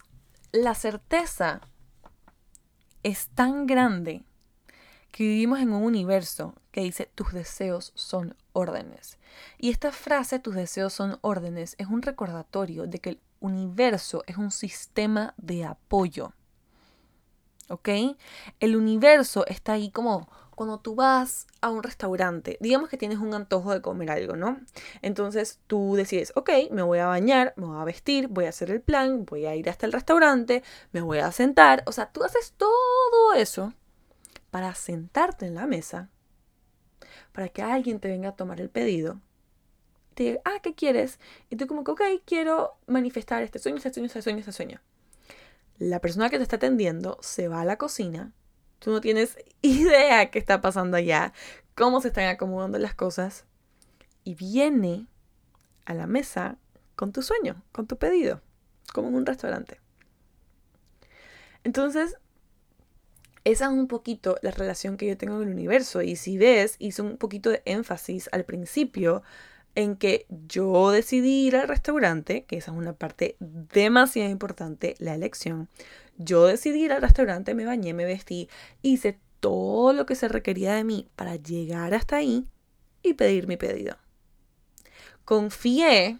la 0.52 0.74
certeza 0.74 1.62
es 3.02 3.28
tan 3.28 3.64
grande 3.64 4.26
que 5.12 5.24
vivimos 5.24 5.60
en 5.60 5.72
un 5.72 5.84
universo 5.84 6.54
que 6.72 6.80
dice 6.80 7.08
tus 7.14 7.32
deseos 7.32 7.92
son 7.94 8.34
órdenes. 8.54 9.18
Y 9.58 9.70
esta 9.70 9.92
frase, 9.92 10.38
tus 10.38 10.54
deseos 10.54 10.94
son 10.94 11.18
órdenes, 11.20 11.76
es 11.78 11.86
un 11.86 12.02
recordatorio 12.02 12.86
de 12.86 12.98
que 12.98 13.10
el 13.10 13.20
universo 13.40 14.24
es 14.26 14.38
un 14.38 14.50
sistema 14.50 15.34
de 15.36 15.64
apoyo. 15.66 16.32
¿Ok? 17.68 17.88
El 18.58 18.74
universo 18.74 19.46
está 19.46 19.74
ahí 19.74 19.90
como 19.90 20.28
cuando 20.54 20.80
tú 20.80 20.94
vas 20.94 21.46
a 21.60 21.70
un 21.70 21.82
restaurante, 21.82 22.58
digamos 22.60 22.88
que 22.88 22.98
tienes 22.98 23.18
un 23.18 23.34
antojo 23.34 23.72
de 23.72 23.80
comer 23.80 24.10
algo, 24.10 24.36
¿no? 24.36 24.60
Entonces 25.00 25.58
tú 25.66 25.94
decides, 25.96 26.32
ok, 26.36 26.50
me 26.70 26.82
voy 26.82 26.98
a 26.98 27.06
bañar, 27.06 27.54
me 27.56 27.66
voy 27.66 27.80
a 27.80 27.84
vestir, 27.84 28.28
voy 28.28 28.44
a 28.44 28.50
hacer 28.50 28.70
el 28.70 28.80
plan, 28.80 29.24
voy 29.24 29.46
a 29.46 29.56
ir 29.56 29.68
hasta 29.68 29.86
el 29.86 29.92
restaurante, 29.92 30.62
me 30.92 31.00
voy 31.00 31.18
a 31.18 31.32
sentar. 31.32 31.82
O 31.86 31.92
sea, 31.92 32.12
tú 32.12 32.22
haces 32.22 32.54
todo 32.56 33.32
eso 33.34 33.72
para 34.52 34.72
sentarte 34.76 35.46
en 35.46 35.56
la 35.56 35.66
mesa, 35.66 36.10
para 37.32 37.48
que 37.48 37.62
alguien 37.62 37.98
te 37.98 38.06
venga 38.06 38.28
a 38.28 38.36
tomar 38.36 38.60
el 38.60 38.70
pedido. 38.70 39.20
Te 40.14 40.22
diga, 40.22 40.40
ah, 40.44 40.60
¿qué 40.62 40.74
quieres? 40.74 41.18
Y 41.50 41.56
tú 41.56 41.66
como 41.66 41.82
que, 41.82 41.90
ok, 41.90 42.02
quiero 42.24 42.76
manifestar 42.86 43.42
este 43.42 43.58
sueño, 43.58 43.78
este 43.78 43.92
sueño, 43.92 44.06
este 44.06 44.22
sueño, 44.22 44.38
este 44.38 44.52
sueño. 44.52 44.80
La 45.78 45.98
persona 45.98 46.30
que 46.30 46.36
te 46.36 46.44
está 46.44 46.54
atendiendo 46.56 47.18
se 47.20 47.48
va 47.48 47.62
a 47.62 47.64
la 47.64 47.78
cocina 47.78 48.32
Tú 48.82 48.90
no 48.90 49.00
tienes 49.00 49.38
idea 49.62 50.30
qué 50.30 50.38
está 50.38 50.60
pasando 50.60 50.96
allá, 50.96 51.32
cómo 51.76 52.00
se 52.00 52.08
están 52.08 52.26
acomodando 52.26 52.78
las 52.78 52.94
cosas. 52.94 53.44
Y 54.24 54.34
viene 54.34 55.06
a 55.84 55.94
la 55.94 56.06
mesa 56.06 56.58
con 56.96 57.12
tu 57.12 57.22
sueño, 57.22 57.62
con 57.72 57.86
tu 57.86 57.96
pedido, 57.96 58.40
como 58.92 59.08
en 59.08 59.14
un 59.14 59.26
restaurante. 59.26 59.80
Entonces, 61.64 62.16
esa 63.44 63.66
es 63.66 63.70
un 63.72 63.88
poquito 63.88 64.36
la 64.42 64.50
relación 64.50 64.96
que 64.96 65.06
yo 65.06 65.16
tengo 65.16 65.38
con 65.38 65.48
el 65.48 65.54
universo. 65.54 66.02
Y 66.02 66.16
si 66.16 66.38
ves, 66.38 66.76
hice 66.78 67.02
un 67.02 67.16
poquito 67.16 67.50
de 67.50 67.62
énfasis 67.64 68.28
al 68.32 68.44
principio 68.44 69.22
en 69.74 69.96
que 69.96 70.26
yo 70.28 70.90
decidí 70.90 71.46
ir 71.46 71.56
al 71.56 71.68
restaurante, 71.68 72.44
que 72.44 72.56
esa 72.56 72.72
es 72.72 72.76
una 72.76 72.92
parte 72.92 73.36
demasiado 73.40 74.30
importante, 74.30 74.94
la 74.98 75.14
elección. 75.14 75.68
Yo 76.18 76.46
decidí 76.46 76.84
ir 76.84 76.92
al 76.92 77.02
restaurante, 77.02 77.54
me 77.54 77.64
bañé, 77.64 77.94
me 77.94 78.04
vestí, 78.04 78.48
hice 78.82 79.18
todo 79.40 79.92
lo 79.92 80.06
que 80.06 80.14
se 80.14 80.28
requería 80.28 80.74
de 80.74 80.84
mí 80.84 81.08
para 81.16 81.36
llegar 81.36 81.94
hasta 81.94 82.16
ahí 82.16 82.46
y 83.02 83.14
pedir 83.14 83.48
mi 83.48 83.56
pedido. 83.56 83.96
Confié 85.24 86.18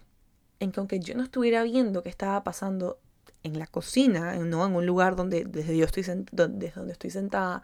en 0.59 0.71
que 0.71 0.79
aunque 0.79 0.99
yo 0.99 1.15
no 1.15 1.23
estuviera 1.23 1.63
viendo 1.63 2.03
qué 2.03 2.09
estaba 2.09 2.43
pasando 2.43 2.99
en 3.43 3.59
la 3.59 3.67
cocina, 3.67 4.35
¿no? 4.37 4.65
en 4.65 4.75
un 4.75 4.85
lugar 4.85 5.15
donde 5.15 5.43
desde, 5.45 5.77
yo 5.77 5.85
estoy 5.85 6.03
donde 6.31 6.71
estoy 6.91 7.09
sentada 7.09 7.63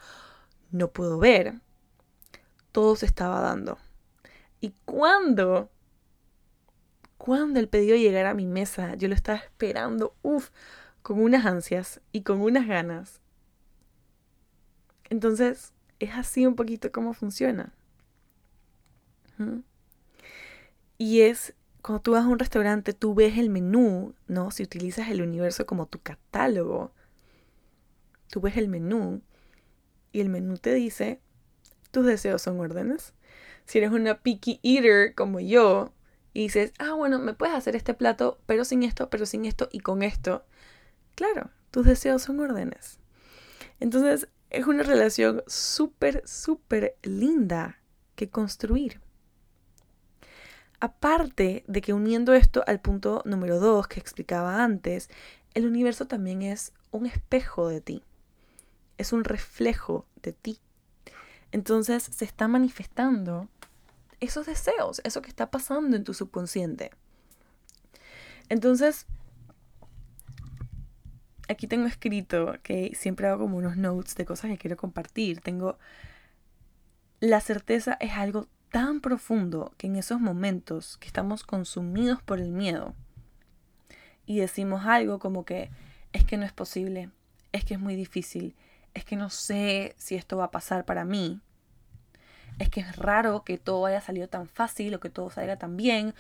no 0.72 0.92
puedo 0.92 1.18
ver, 1.18 1.56
todo 2.72 2.96
se 2.96 3.06
estaba 3.06 3.42
dando. 3.42 3.78
Y 4.62 4.74
cuando, 4.86 5.70
cuando 7.18 7.60
el 7.60 7.70
pedido 7.70 7.96
llegara 7.96 8.32
a 8.32 8.36
mi 8.36 8.46
mesa, 8.46 8.96
yo 8.96 9.08
lo 9.08 9.16
estaba 9.16 9.40
esperando, 9.40 10.16
uff, 10.22 10.50
con 11.02 11.22
unas 11.22 11.46
ansias 11.46 12.02
y 12.12 12.22
con 12.22 12.42
unas 12.42 12.68
ganas. 12.68 13.22
Entonces, 15.10 15.74
es 16.00 16.12
así 16.14 16.46
un 16.46 16.56
poquito 16.56 16.92
como 16.92 17.14
funciona. 17.14 17.74
Y 20.98 21.22
es, 21.22 21.56
cuando 21.82 22.02
tú 22.02 22.12
vas 22.12 22.26
a 22.26 22.28
un 22.28 22.40
restaurante, 22.40 22.94
tú 22.94 23.14
ves 23.16 23.38
el 23.38 23.50
menú, 23.50 24.14
¿no? 24.28 24.52
Si 24.52 24.64
utilizas 24.64 25.10
el 25.10 25.22
universo 25.22 25.66
como 25.66 25.86
tu 25.88 26.00
catálogo, 26.00 26.92
tú 28.30 28.42
ves 28.42 28.58
el 28.58 28.68
menú 28.68 29.22
y 30.12 30.22
el 30.22 30.30
menú 30.30 30.58
te 30.58 30.74
dice, 30.74 31.22
tus 31.92 32.06
deseos 32.06 32.42
son 32.42 32.60
órdenes. 32.60 33.14
Si 33.66 33.78
eres 33.78 33.92
una 33.92 34.20
picky 34.20 34.60
eater 34.64 35.14
como 35.16 35.40
yo, 35.40 35.94
y 36.34 36.44
dices, 36.44 36.74
ah, 36.78 36.94
bueno, 36.94 37.20
me 37.20 37.34
puedes 37.34 37.56
hacer 37.56 37.76
este 37.76 37.94
plato, 37.94 38.40
pero 38.46 38.64
sin 38.64 38.84
esto, 38.84 39.10
pero 39.10 39.26
sin 39.26 39.46
esto 39.46 39.68
y 39.72 39.80
con 39.80 40.04
esto. 40.04 40.46
Claro, 41.16 41.50
tus 41.72 41.86
deseos 41.86 42.22
son 42.22 42.40
órdenes. 42.40 43.00
Entonces, 43.80 44.30
es 44.50 44.68
una 44.68 44.84
relación 44.84 45.44
súper, 45.48 46.24
súper 46.28 46.96
linda 47.04 47.82
que 48.16 48.30
construir. 48.30 49.02
Aparte 50.80 51.64
de 51.68 51.82
que 51.82 51.94
uniendo 51.94 52.34
esto 52.34 52.64
al 52.66 52.80
punto 52.80 53.22
número 53.26 53.60
dos 53.60 53.88
que 53.88 54.00
explicaba 54.00 54.64
antes, 54.64 55.10
el 55.54 55.66
universo 55.66 56.06
también 56.06 56.42
es 56.42 56.74
un 56.92 57.06
espejo 57.06 57.68
de 57.68 57.82
ti, 57.82 58.04
es 58.98 59.12
un 59.12 59.24
reflejo 59.24 60.06
de 60.22 60.34
ti. 60.34 60.60
Entonces 61.52 62.04
se 62.04 62.26
está 62.26 62.48
manifestando 62.48 63.50
esos 64.20 64.46
deseos, 64.46 65.02
eso 65.04 65.22
que 65.22 65.30
está 65.30 65.50
pasando 65.50 65.98
en 65.98 66.04
tu 66.04 66.14
subconsciente. 66.14 66.92
Entonces, 68.48 69.06
aquí 71.48 71.68
tengo 71.68 71.88
escrito 71.88 72.56
que 72.64 72.92
siempre 72.96 73.28
hago 73.28 73.44
como 73.44 73.58
unos 73.58 73.78
notes 73.78 74.16
de 74.16 74.26
cosas 74.26 74.52
que 74.52 74.58
quiero 74.58 74.78
compartir. 74.78 75.42
Tengo 75.42 75.78
la 77.20 77.42
certeza 77.42 77.98
es 78.00 78.14
algo 78.14 78.48
tan 78.70 79.02
profundo 79.02 79.74
que 79.78 79.88
en 79.88 79.96
esos 79.96 80.20
momentos 80.20 80.98
que 80.98 81.08
estamos 81.08 81.44
consumidos 81.44 82.22
por 82.22 82.40
el 82.40 82.52
miedo 82.52 82.94
y 84.26 84.40
decimos 84.40 84.86
algo 84.86 85.20
como 85.20 85.46
que 85.46 85.70
es 86.14 86.24
que 86.24 86.38
no 86.38 86.46
es 86.46 86.54
posible, 86.54 87.10
es 87.52 87.66
que 87.66 87.76
es 87.76 87.80
muy 87.80 87.96
difícil, 87.96 88.56
es 88.94 89.06
que 89.06 89.16
no 89.16 89.30
sé 89.30 89.96
si 89.98 90.16
esto 90.16 90.38
va 90.38 90.46
a 90.46 90.52
pasar 90.52 90.86
para 90.86 91.06
mí, 91.06 91.40
es 92.60 92.70
que 92.70 92.82
es 92.82 92.96
raro 92.96 93.44
que 93.44 93.58
todo 93.58 93.86
haya 93.86 94.02
salido 94.02 94.28
tan 94.28 94.48
fácil 94.48 94.94
o 94.94 95.00
que 95.00 95.10
todo 95.10 95.30
salga 95.30 95.58
tan 95.58 95.78
bien, 95.78 96.14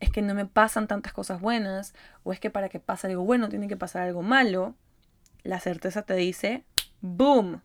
es 0.00 0.10
que 0.10 0.22
no 0.22 0.34
me 0.34 0.46
pasan 0.46 0.88
tantas 0.88 1.12
cosas 1.12 1.40
buenas, 1.40 1.94
o 2.24 2.32
es 2.32 2.40
que 2.40 2.50
para 2.50 2.68
que 2.68 2.80
pase 2.80 3.06
algo 3.06 3.24
bueno 3.24 3.48
tiene 3.48 3.68
que 3.68 3.76
pasar 3.76 4.02
algo 4.02 4.22
malo, 4.22 4.74
la 5.42 5.60
certeza 5.60 6.02
te 6.02 6.14
dice, 6.14 6.64
¡boom! 7.00 7.62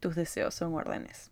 Tus 0.00 0.14
deseos 0.14 0.54
son 0.54 0.74
órdenes. 0.74 1.30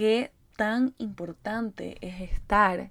¿Qué 0.00 0.32
tan 0.56 0.94
importante 0.96 1.98
es 2.00 2.32
estar 2.32 2.90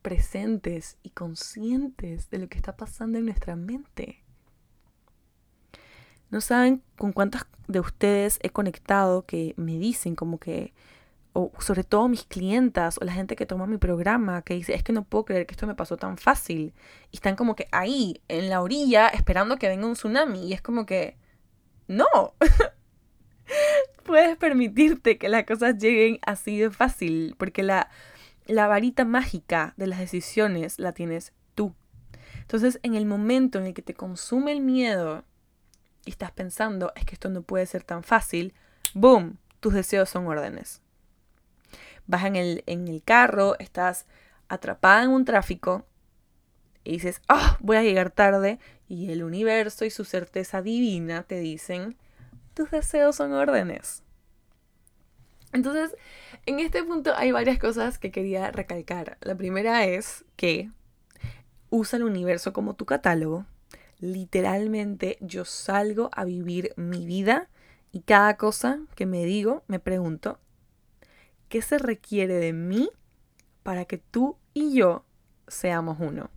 presentes 0.00 0.96
y 1.02 1.10
conscientes 1.10 2.30
de 2.30 2.38
lo 2.38 2.48
que 2.48 2.56
está 2.56 2.78
pasando 2.78 3.18
en 3.18 3.26
nuestra 3.26 3.56
mente? 3.56 4.24
No 6.30 6.40
saben 6.40 6.82
con 6.96 7.12
cuántas 7.12 7.44
de 7.66 7.80
ustedes 7.80 8.38
he 8.42 8.48
conectado 8.48 9.26
que 9.26 9.52
me 9.58 9.76
dicen 9.78 10.16
como 10.16 10.38
que 10.38 10.72
o 11.34 11.52
sobre 11.58 11.84
todo 11.84 12.08
mis 12.08 12.24
clientas 12.24 12.96
o 13.02 13.04
la 13.04 13.12
gente 13.12 13.36
que 13.36 13.44
toma 13.44 13.66
mi 13.66 13.76
programa, 13.76 14.40
que 14.40 14.54
dice, 14.54 14.72
es 14.72 14.82
que 14.82 14.94
no 14.94 15.04
puedo 15.04 15.26
creer 15.26 15.46
que 15.46 15.52
esto 15.52 15.66
me 15.66 15.74
pasó 15.74 15.98
tan 15.98 16.16
fácil. 16.16 16.72
Y 17.10 17.16
están 17.16 17.36
como 17.36 17.54
que 17.54 17.68
ahí, 17.70 18.22
en 18.28 18.48
la 18.48 18.62
orilla, 18.62 19.08
esperando 19.08 19.58
que 19.58 19.68
venga 19.68 19.86
un 19.86 19.92
tsunami. 19.92 20.48
Y 20.48 20.54
es 20.54 20.62
como 20.62 20.86
que, 20.86 21.18
no. 21.86 22.06
Puedes 24.08 24.36
permitirte 24.36 25.18
que 25.18 25.28
las 25.28 25.44
cosas 25.44 25.78
lleguen 25.78 26.18
así 26.22 26.58
de 26.58 26.70
fácil, 26.70 27.36
porque 27.38 27.62
la, 27.62 27.88
la 28.46 28.66
varita 28.66 29.04
mágica 29.04 29.74
de 29.76 29.86
las 29.86 30.00
decisiones 30.00 30.80
la 30.80 30.92
tienes 30.92 31.32
tú. 31.54 31.74
Entonces, 32.40 32.80
en 32.82 32.96
el 32.96 33.06
momento 33.06 33.58
en 33.58 33.66
el 33.66 33.74
que 33.74 33.82
te 33.82 33.94
consume 33.94 34.50
el 34.50 34.60
miedo 34.60 35.24
y 36.04 36.10
estás 36.10 36.32
pensando, 36.32 36.92
es 36.96 37.04
que 37.04 37.14
esto 37.14 37.28
no 37.28 37.42
puede 37.42 37.66
ser 37.66 37.84
tan 37.84 38.02
fácil, 38.02 38.52
¡boom! 38.94 39.38
Tus 39.60 39.74
deseos 39.74 40.08
son 40.08 40.26
órdenes 40.26 40.82
vas 42.08 42.24
en 42.24 42.34
el, 42.34 42.64
en 42.66 42.88
el 42.88 43.02
carro, 43.04 43.56
estás 43.60 44.06
atrapada 44.48 45.04
en 45.04 45.10
un 45.10 45.24
tráfico 45.24 45.86
y 46.82 46.92
dices, 46.92 47.22
ah, 47.28 47.56
voy 47.60 47.76
a 47.76 47.82
llegar 47.82 48.10
tarde. 48.10 48.58
Y 48.88 49.12
el 49.12 49.22
universo 49.22 49.84
y 49.84 49.90
su 49.90 50.04
certeza 50.04 50.62
divina 50.62 51.22
te 51.22 51.38
dicen, 51.38 51.96
tus 52.58 52.70
deseos 52.72 53.14
son 53.14 53.32
órdenes. 53.32 54.02
Entonces, 55.52 55.96
en 56.44 56.58
este 56.58 56.82
punto 56.82 57.14
hay 57.14 57.30
varias 57.30 57.60
cosas 57.60 57.98
que 57.98 58.10
quería 58.10 58.50
recalcar. 58.50 59.16
La 59.20 59.36
primera 59.36 59.84
es 59.84 60.24
que 60.34 60.70
usa 61.70 61.98
el 61.98 62.02
universo 62.02 62.52
como 62.52 62.74
tu 62.74 62.84
catálogo. 62.84 63.46
Literalmente 64.00 65.18
yo 65.20 65.44
salgo 65.44 66.10
a 66.12 66.24
vivir 66.24 66.72
mi 66.76 67.06
vida 67.06 67.48
y 67.92 68.00
cada 68.00 68.36
cosa 68.36 68.80
que 68.96 69.06
me 69.06 69.24
digo 69.24 69.62
me 69.68 69.78
pregunto, 69.78 70.40
¿Qué 71.48 71.62
se 71.62 71.78
requiere 71.78 72.34
de 72.34 72.52
mí 72.52 72.90
para 73.62 73.84
que 73.84 73.98
tú 73.98 74.36
y 74.52 74.74
yo 74.74 75.04
seamos 75.46 75.98
uno? 76.00 76.28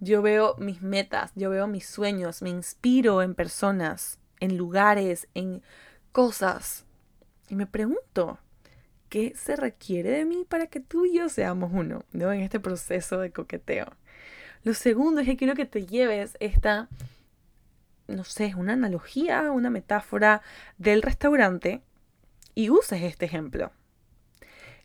Yo 0.00 0.22
veo 0.22 0.56
mis 0.58 0.80
metas, 0.82 1.30
yo 1.36 1.50
veo 1.50 1.68
mis 1.68 1.86
sueños, 1.86 2.40
me 2.40 2.50
inspiro 2.50 3.22
en 3.22 3.36
personas, 3.36 4.18
en 4.42 4.56
lugares, 4.56 5.28
en 5.34 5.62
cosas. 6.10 6.84
Y 7.48 7.54
me 7.54 7.66
pregunto, 7.66 8.38
¿qué 9.08 9.34
se 9.36 9.56
requiere 9.56 10.10
de 10.10 10.24
mí 10.24 10.44
para 10.48 10.66
que 10.66 10.80
tú 10.80 11.06
y 11.06 11.14
yo 11.16 11.28
seamos 11.28 11.70
uno? 11.72 12.04
¿No? 12.12 12.32
En 12.32 12.40
este 12.40 12.60
proceso 12.60 13.20
de 13.20 13.30
coqueteo. 13.30 13.86
Lo 14.64 14.74
segundo 14.74 15.20
es 15.20 15.26
que 15.26 15.36
quiero 15.36 15.54
que 15.54 15.66
te 15.66 15.86
lleves 15.86 16.36
esta, 16.40 16.88
no 18.08 18.24
sé, 18.24 18.54
una 18.56 18.72
analogía, 18.72 19.50
una 19.52 19.70
metáfora 19.70 20.42
del 20.76 21.02
restaurante 21.02 21.80
y 22.54 22.68
uses 22.70 23.02
este 23.02 23.24
ejemplo 23.24 23.72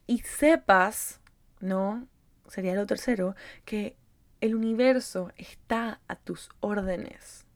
y 0.05 0.19
sepas, 0.19 1.19
¿no? 1.59 2.07
Sería 2.47 2.75
lo 2.75 2.85
tercero, 2.85 3.35
que 3.65 3.97
el 4.39 4.55
universo 4.55 5.31
está 5.35 5.99
a 6.07 6.15
tus 6.15 6.49
órdenes. 6.61 7.46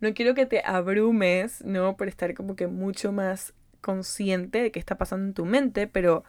No 0.00 0.14
quiero 0.14 0.34
que 0.34 0.46
te 0.46 0.62
abrumes, 0.64 1.64
¿no? 1.64 1.96
Por 1.96 2.08
estar 2.08 2.34
como 2.34 2.56
que 2.56 2.66
mucho 2.66 3.12
más 3.12 3.54
consciente 3.80 4.62
de 4.62 4.72
qué 4.72 4.78
está 4.78 4.98
pasando 4.98 5.26
en 5.26 5.34
tu 5.34 5.44
mente, 5.44 5.86
pero, 5.86 6.24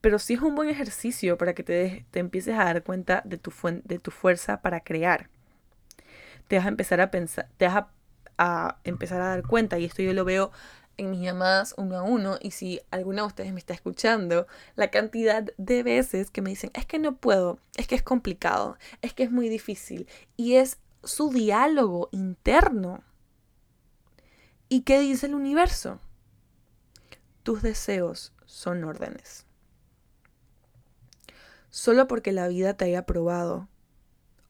pero 0.00 0.18
sí 0.18 0.34
es 0.34 0.40
un 0.40 0.54
buen 0.54 0.68
ejercicio 0.68 1.38
para 1.38 1.54
que 1.54 1.62
te, 1.62 2.06
te 2.10 2.20
empieces 2.20 2.54
a 2.58 2.64
dar 2.64 2.82
cuenta 2.82 3.22
de 3.24 3.38
tu, 3.38 3.52
de 3.84 3.98
tu 3.98 4.10
fuerza 4.10 4.62
para 4.62 4.80
crear. 4.80 5.28
Te 6.48 6.56
vas 6.56 6.66
a 6.66 6.68
empezar 6.68 7.00
a 7.00 7.10
pensar, 7.10 7.48
te 7.56 7.66
vas 7.66 7.76
a, 7.76 7.88
a 8.38 8.78
empezar 8.84 9.20
a 9.20 9.28
dar 9.28 9.42
cuenta, 9.42 9.78
y 9.78 9.84
esto 9.84 10.02
yo 10.02 10.12
lo 10.12 10.24
veo 10.24 10.52
en 10.96 11.10
mis 11.10 11.20
llamadas 11.20 11.74
uno 11.76 11.98
a 11.98 12.02
uno 12.02 12.38
y 12.40 12.52
si 12.52 12.80
alguna 12.90 13.22
de 13.22 13.28
ustedes 13.28 13.52
me 13.52 13.58
está 13.58 13.74
escuchando, 13.74 14.46
la 14.76 14.90
cantidad 14.90 15.44
de 15.56 15.82
veces 15.82 16.30
que 16.30 16.42
me 16.42 16.50
dicen, 16.50 16.70
es 16.74 16.86
que 16.86 16.98
no 16.98 17.16
puedo, 17.16 17.58
es 17.76 17.86
que 17.86 17.94
es 17.94 18.02
complicado, 18.02 18.78
es 19.02 19.12
que 19.12 19.24
es 19.24 19.30
muy 19.30 19.48
difícil 19.48 20.08
y 20.36 20.54
es 20.54 20.78
su 21.06 21.30
diálogo 21.30 22.08
interno. 22.12 23.02
¿Y 24.68 24.82
qué 24.82 25.00
dice 25.00 25.26
el 25.26 25.34
universo? 25.34 26.00
Tus 27.42 27.62
deseos 27.62 28.32
son 28.44 28.84
órdenes. 28.84 29.46
Solo 31.70 32.08
porque 32.08 32.32
la 32.32 32.48
vida 32.48 32.76
te 32.76 32.86
haya 32.86 33.06
probado, 33.06 33.68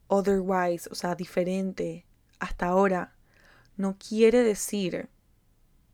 otherwise, 0.07 0.89
o 0.91 0.95
sea, 0.95 1.15
diferente, 1.15 2.07
hasta 2.39 2.67
ahora, 2.67 3.15
no 3.77 3.97
quiere 3.99 4.43
decir 4.43 5.11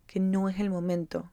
que 0.06 0.20
no 0.20 0.48
es 0.48 0.60
el 0.60 0.70
momento 0.70 1.32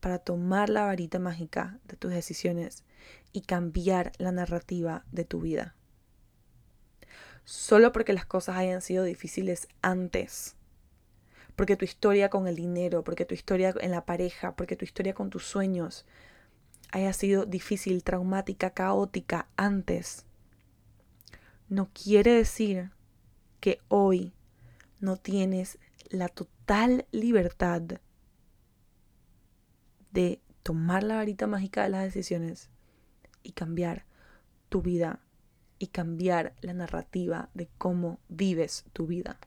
para 0.00 0.18
tomar 0.18 0.68
la 0.68 0.84
varita 0.84 1.18
mágica 1.18 1.78
de 1.84 1.96
tus 1.96 2.12
decisiones 2.12 2.84
y 3.32 3.42
cambiar 3.42 4.12
la 4.18 4.32
narrativa 4.32 5.04
de 5.12 5.24
tu 5.24 5.40
vida. 5.40 5.74
Solo 7.44 7.92
porque 7.92 8.12
las 8.12 8.26
cosas 8.26 8.56
hayan 8.56 8.82
sido 8.82 9.04
difíciles 9.04 9.68
antes, 9.82 10.56
porque 11.56 11.76
tu 11.76 11.84
historia 11.84 12.30
con 12.30 12.46
el 12.46 12.56
dinero, 12.56 13.02
porque 13.04 13.24
tu 13.24 13.34
historia 13.34 13.74
en 13.80 13.90
la 13.90 14.04
pareja, 14.04 14.54
porque 14.54 14.76
tu 14.76 14.84
historia 14.84 15.14
con 15.14 15.30
tus 15.30 15.44
sueños 15.44 16.06
haya 16.92 17.12
sido 17.12 17.46
difícil, 17.46 18.04
traumática, 18.04 18.70
caótica 18.70 19.48
antes, 19.56 20.24
no 21.68 21.88
quiere 21.92 22.32
decir 22.32 22.90
que 23.60 23.80
hoy 23.88 24.34
no 25.00 25.16
tienes 25.16 25.78
la 26.10 26.28
total 26.28 27.06
libertad 27.12 27.82
de 30.10 30.40
tomar 30.62 31.02
la 31.02 31.16
varita 31.16 31.46
mágica 31.46 31.82
de 31.82 31.88
las 31.88 32.04
decisiones 32.04 32.68
y 33.42 33.52
cambiar 33.52 34.04
tu 34.68 34.82
vida 34.82 35.20
y 35.82 35.88
cambiar 35.88 36.54
la 36.60 36.74
narrativa 36.74 37.48
de 37.54 37.68
cómo 37.76 38.20
vives 38.28 38.84
tu 38.92 39.08
vida. 39.08 39.40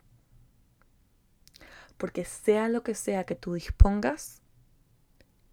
Porque 1.96 2.26
sea 2.26 2.68
lo 2.68 2.84
que 2.84 2.94
sea 2.94 3.24
que 3.24 3.36
tú 3.36 3.54
dispongas, 3.54 4.42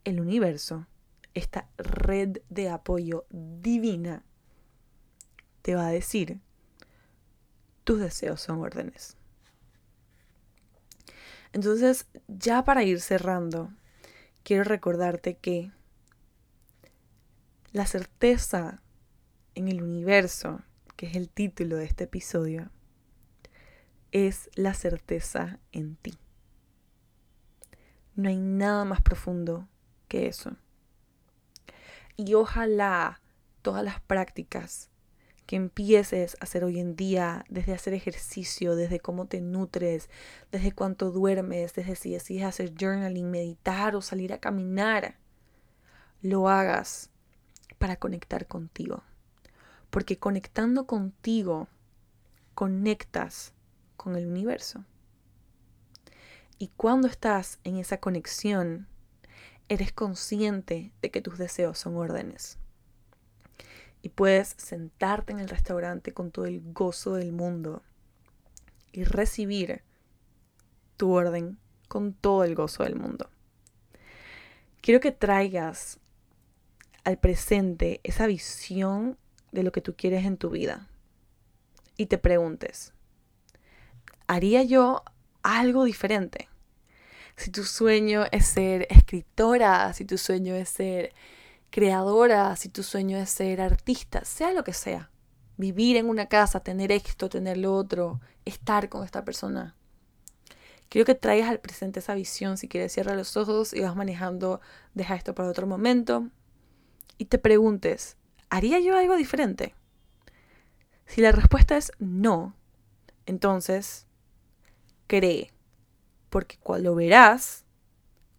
el 0.02 0.20
universo, 0.20 0.88
esta 1.34 1.68
red 1.78 2.38
de 2.48 2.68
apoyo 2.68 3.26
divina, 3.30 4.24
te 5.62 5.76
va 5.76 5.86
a 5.86 5.92
decir, 5.92 6.40
tus 7.84 8.00
deseos 8.00 8.40
son 8.40 8.58
órdenes. 8.58 9.16
Entonces, 11.52 12.08
ya 12.26 12.64
para 12.64 12.82
ir 12.82 13.00
cerrando, 13.00 13.72
quiero 14.42 14.64
recordarte 14.64 15.36
que 15.36 15.70
la 17.70 17.86
certeza 17.86 18.82
en 19.54 19.68
el 19.68 19.80
universo, 19.80 20.60
que 21.02 21.08
es 21.08 21.16
el 21.16 21.28
título 21.28 21.78
de 21.78 21.84
este 21.84 22.04
episodio, 22.04 22.70
es 24.12 24.48
la 24.54 24.72
certeza 24.72 25.58
en 25.72 25.96
ti. 25.96 26.16
No 28.14 28.28
hay 28.28 28.38
nada 28.38 28.84
más 28.84 29.02
profundo 29.02 29.66
que 30.06 30.28
eso. 30.28 30.56
Y 32.16 32.34
ojalá 32.34 33.20
todas 33.62 33.82
las 33.82 34.00
prácticas 34.00 34.90
que 35.46 35.56
empieces 35.56 36.36
a 36.38 36.44
hacer 36.44 36.62
hoy 36.62 36.78
en 36.78 36.94
día, 36.94 37.44
desde 37.48 37.74
hacer 37.74 37.94
ejercicio, 37.94 38.76
desde 38.76 39.00
cómo 39.00 39.26
te 39.26 39.40
nutres, 39.40 40.08
desde 40.52 40.70
cuánto 40.70 41.10
duermes, 41.10 41.74
desde 41.74 41.96
si 41.96 42.12
decides 42.12 42.44
hacer 42.44 42.74
journaling, 42.80 43.28
meditar 43.28 43.96
o 43.96 44.02
salir 44.02 44.32
a 44.32 44.38
caminar, 44.38 45.16
lo 46.20 46.48
hagas 46.48 47.10
para 47.78 47.96
conectar 47.96 48.46
contigo. 48.46 49.02
Porque 49.92 50.18
conectando 50.18 50.86
contigo, 50.86 51.68
conectas 52.54 53.52
con 53.98 54.16
el 54.16 54.26
universo. 54.26 54.86
Y 56.56 56.68
cuando 56.76 57.08
estás 57.08 57.58
en 57.62 57.76
esa 57.76 57.98
conexión, 57.98 58.88
eres 59.68 59.92
consciente 59.92 60.92
de 61.02 61.10
que 61.10 61.20
tus 61.20 61.36
deseos 61.36 61.78
son 61.78 61.96
órdenes 61.98 62.56
y 64.00 64.08
puedes 64.08 64.54
sentarte 64.56 65.34
en 65.34 65.40
el 65.40 65.48
restaurante 65.50 66.14
con 66.14 66.30
todo 66.30 66.46
el 66.46 66.62
gozo 66.72 67.16
del 67.16 67.32
mundo 67.32 67.82
y 68.92 69.04
recibir 69.04 69.82
tu 70.96 71.12
orden 71.12 71.58
con 71.88 72.14
todo 72.14 72.44
el 72.44 72.54
gozo 72.54 72.84
del 72.84 72.96
mundo. 72.96 73.28
Quiero 74.80 75.00
que 75.00 75.12
traigas 75.12 75.98
al 77.04 77.18
presente 77.18 78.00
esa 78.04 78.26
visión 78.26 79.18
de 79.52 79.62
lo 79.62 79.70
que 79.70 79.80
tú 79.80 79.94
quieres 79.96 80.24
en 80.24 80.36
tu 80.36 80.50
vida 80.50 80.88
y 81.96 82.06
te 82.06 82.18
preguntes, 82.18 82.92
¿haría 84.26 84.62
yo 84.62 85.04
algo 85.42 85.84
diferente? 85.84 86.48
Si 87.36 87.50
tu 87.50 87.64
sueño 87.64 88.24
es 88.32 88.46
ser 88.46 88.86
escritora, 88.90 89.92
si 89.92 90.04
tu 90.04 90.18
sueño 90.18 90.54
es 90.54 90.68
ser 90.68 91.14
creadora, 91.70 92.56
si 92.56 92.68
tu 92.68 92.82
sueño 92.82 93.18
es 93.18 93.30
ser 93.30 93.60
artista, 93.60 94.24
sea 94.24 94.52
lo 94.52 94.64
que 94.64 94.72
sea. 94.72 95.10
Vivir 95.56 95.96
en 95.96 96.08
una 96.08 96.26
casa, 96.26 96.60
tener 96.60 96.92
esto, 96.92 97.28
tener 97.28 97.58
lo 97.58 97.74
otro, 97.74 98.20
estar 98.44 98.88
con 98.88 99.04
esta 99.04 99.24
persona. 99.24 99.76
Quiero 100.88 101.06
que 101.06 101.14
traigas 101.14 101.48
al 101.48 101.60
presente 101.60 102.00
esa 102.00 102.14
visión. 102.14 102.58
Si 102.58 102.68
quieres, 102.68 102.92
cierra 102.92 103.14
los 103.14 103.36
ojos 103.38 103.72
y 103.72 103.80
vas 103.80 103.96
manejando, 103.96 104.60
deja 104.92 105.14
esto 105.14 105.34
para 105.34 105.48
otro 105.48 105.66
momento. 105.66 106.28
Y 107.16 107.26
te 107.26 107.38
preguntes, 107.38 108.16
¿haría 108.52 108.78
yo 108.78 108.96
algo 108.96 109.16
diferente? 109.16 109.74
Si 111.06 111.20
la 111.20 111.32
respuesta 111.32 111.76
es 111.76 111.92
no, 111.98 112.54
entonces 113.26 114.06
cree, 115.06 115.50
porque 116.30 116.58
lo 116.78 116.94
verás 116.94 117.64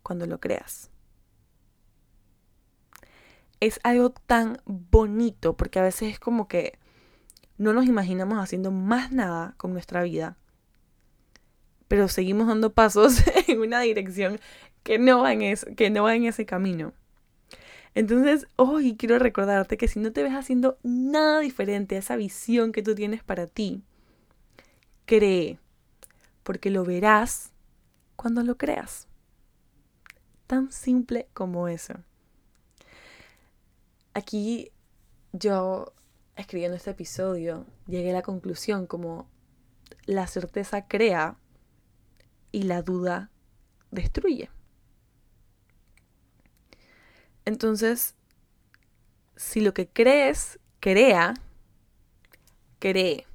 cuando 0.02 0.26
lo 0.26 0.40
creas 0.40 0.90
es 3.66 3.80
algo 3.84 4.10
tan 4.12 4.58
bonito 4.66 5.56
porque 5.56 5.80
a 5.80 5.84
veces 5.84 6.12
es 6.12 6.20
como 6.20 6.50
que 6.50 6.78
no 7.58 7.72
nos 7.72 7.86
imaginamos 7.86 8.38
haciendo 8.40 8.72
más 8.72 9.12
nada 9.14 9.54
con 9.58 9.72
nuestra 9.72 10.04
vida, 10.04 10.38
pero 11.88 12.10
seguimos 12.10 12.48
dando 12.48 12.74
pasos 12.74 13.24
en 13.48 13.62
una 13.62 13.80
dirección 13.80 14.40
que 14.84 15.00
no 15.00 15.22
va 15.22 15.32
en, 15.32 15.56
que 15.78 15.90
no 15.90 16.04
va 16.04 16.16
en 16.16 16.26
ese 16.26 16.46
camino. 16.46 16.94
Entonces, 17.96 18.48
hoy 18.56 18.96
quiero 18.98 19.20
recordarte 19.20 19.78
que 19.78 19.88
si 19.88 20.00
no 20.00 20.12
te 20.12 20.24
ves 20.24 20.34
haciendo 20.34 20.78
nada 20.84 21.40
diferente 21.40 21.96
a 21.96 22.00
esa 22.00 22.16
visión 22.16 22.72
que 22.72 22.82
tú 22.82 22.96
tienes 22.96 23.24
para 23.24 23.48
ti, 23.48 23.84
cree, 25.06 25.60
porque 26.44 26.70
lo 26.72 26.84
verás 26.84 27.52
cuando 28.16 28.44
lo 28.44 28.58
creas. 28.58 29.08
Tan 30.48 30.72
simple 30.72 31.28
como 31.34 31.68
eso 31.68 31.96
aquí 34.14 34.72
yo, 35.32 35.94
escribiendo 36.36 36.78
este 36.78 36.92
episodio, 36.92 37.66
llegué 37.88 38.12
a 38.12 38.14
la 38.14 38.22
conclusión 38.22 38.88
como 38.88 39.28
la 40.06 40.28
certeza 40.28 40.88
crea 40.88 41.38
y 42.52 42.64
la 42.64 42.82
duda 42.82 43.32
destruye. 43.92 44.50
Entonces, 47.46 48.16
si 49.36 49.62
lo 49.62 49.74
que 49.74 49.88
crees 49.88 50.60
crea, 50.80 51.34
cree, 52.80 53.26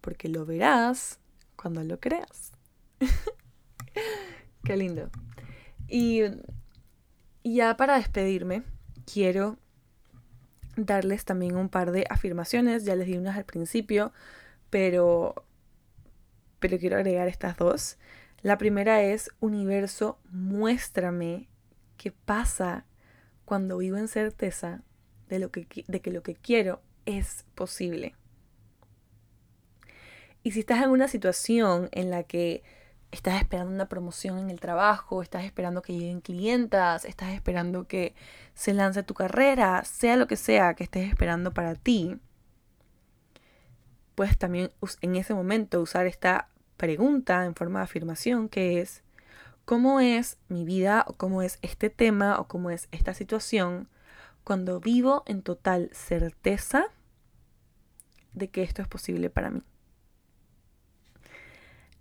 porque 0.00 0.28
lo 0.28 0.46
verás 0.46 1.18
cuando 1.56 1.82
lo 1.84 2.00
creas. 2.00 2.52
Qué 4.64 4.76
lindo. 4.76 5.10
Y, 5.88 6.22
ya 7.44 7.76
para 7.76 7.96
despedirme, 7.96 8.62
quiero 9.12 9.58
darles 10.76 11.24
también 11.24 11.56
un 11.56 11.68
par 11.68 11.90
de 11.92 12.06
afirmaciones. 12.08 12.84
Ya 12.84 12.96
les 12.96 13.06
di 13.06 13.16
unas 13.16 13.36
al 13.36 13.44
principio, 13.44 14.12
pero, 14.70 15.34
pero 16.60 16.78
quiero 16.78 16.96
agregar 16.96 17.28
estas 17.28 17.56
dos. 17.56 17.98
La 18.42 18.58
primera 18.58 19.02
es, 19.02 19.30
universo, 19.40 20.18
muéstrame 20.30 21.48
qué 21.96 22.10
pasa 22.12 22.86
cuando 23.52 23.76
vivo 23.76 23.98
en 23.98 24.08
certeza 24.08 24.80
de, 25.28 25.38
lo 25.38 25.50
que, 25.50 25.84
de 25.86 26.00
que 26.00 26.10
lo 26.10 26.22
que 26.22 26.34
quiero 26.34 26.80
es 27.04 27.44
posible. 27.54 28.14
Y 30.42 30.52
si 30.52 30.60
estás 30.60 30.82
en 30.82 30.88
una 30.88 31.06
situación 31.06 31.90
en 31.92 32.08
la 32.08 32.22
que 32.22 32.62
estás 33.10 33.42
esperando 33.42 33.70
una 33.70 33.90
promoción 33.90 34.38
en 34.38 34.48
el 34.48 34.58
trabajo, 34.58 35.20
estás 35.20 35.44
esperando 35.44 35.82
que 35.82 35.92
lleguen 35.92 36.22
clientas, 36.22 37.04
estás 37.04 37.34
esperando 37.34 37.86
que 37.86 38.14
se 38.54 38.72
lance 38.72 39.02
tu 39.02 39.12
carrera, 39.12 39.84
sea 39.84 40.16
lo 40.16 40.26
que 40.26 40.36
sea 40.36 40.72
que 40.72 40.84
estés 40.84 41.10
esperando 41.10 41.52
para 41.52 41.74
ti, 41.74 42.16
puedes 44.14 44.38
también 44.38 44.70
en 45.02 45.16
ese 45.16 45.34
momento 45.34 45.82
usar 45.82 46.06
esta 46.06 46.48
pregunta 46.78 47.44
en 47.44 47.54
forma 47.54 47.80
de 47.80 47.84
afirmación 47.84 48.48
que 48.48 48.80
es, 48.80 49.02
¿cómo 49.64 50.00
es 50.00 50.38
mi 50.48 50.64
vida 50.64 51.04
o 51.06 51.14
cómo 51.14 51.42
es 51.42 51.58
este 51.62 51.90
tema 51.90 52.38
o 52.38 52.48
cómo 52.48 52.70
es 52.70 52.88
esta 52.92 53.14
situación 53.14 53.88
cuando 54.44 54.80
vivo 54.80 55.22
en 55.26 55.42
total 55.42 55.90
certeza 55.92 56.86
de 58.32 58.48
que 58.48 58.62
esto 58.62 58.82
es 58.82 58.88
posible 58.88 59.30
para 59.30 59.50
mí? 59.50 59.62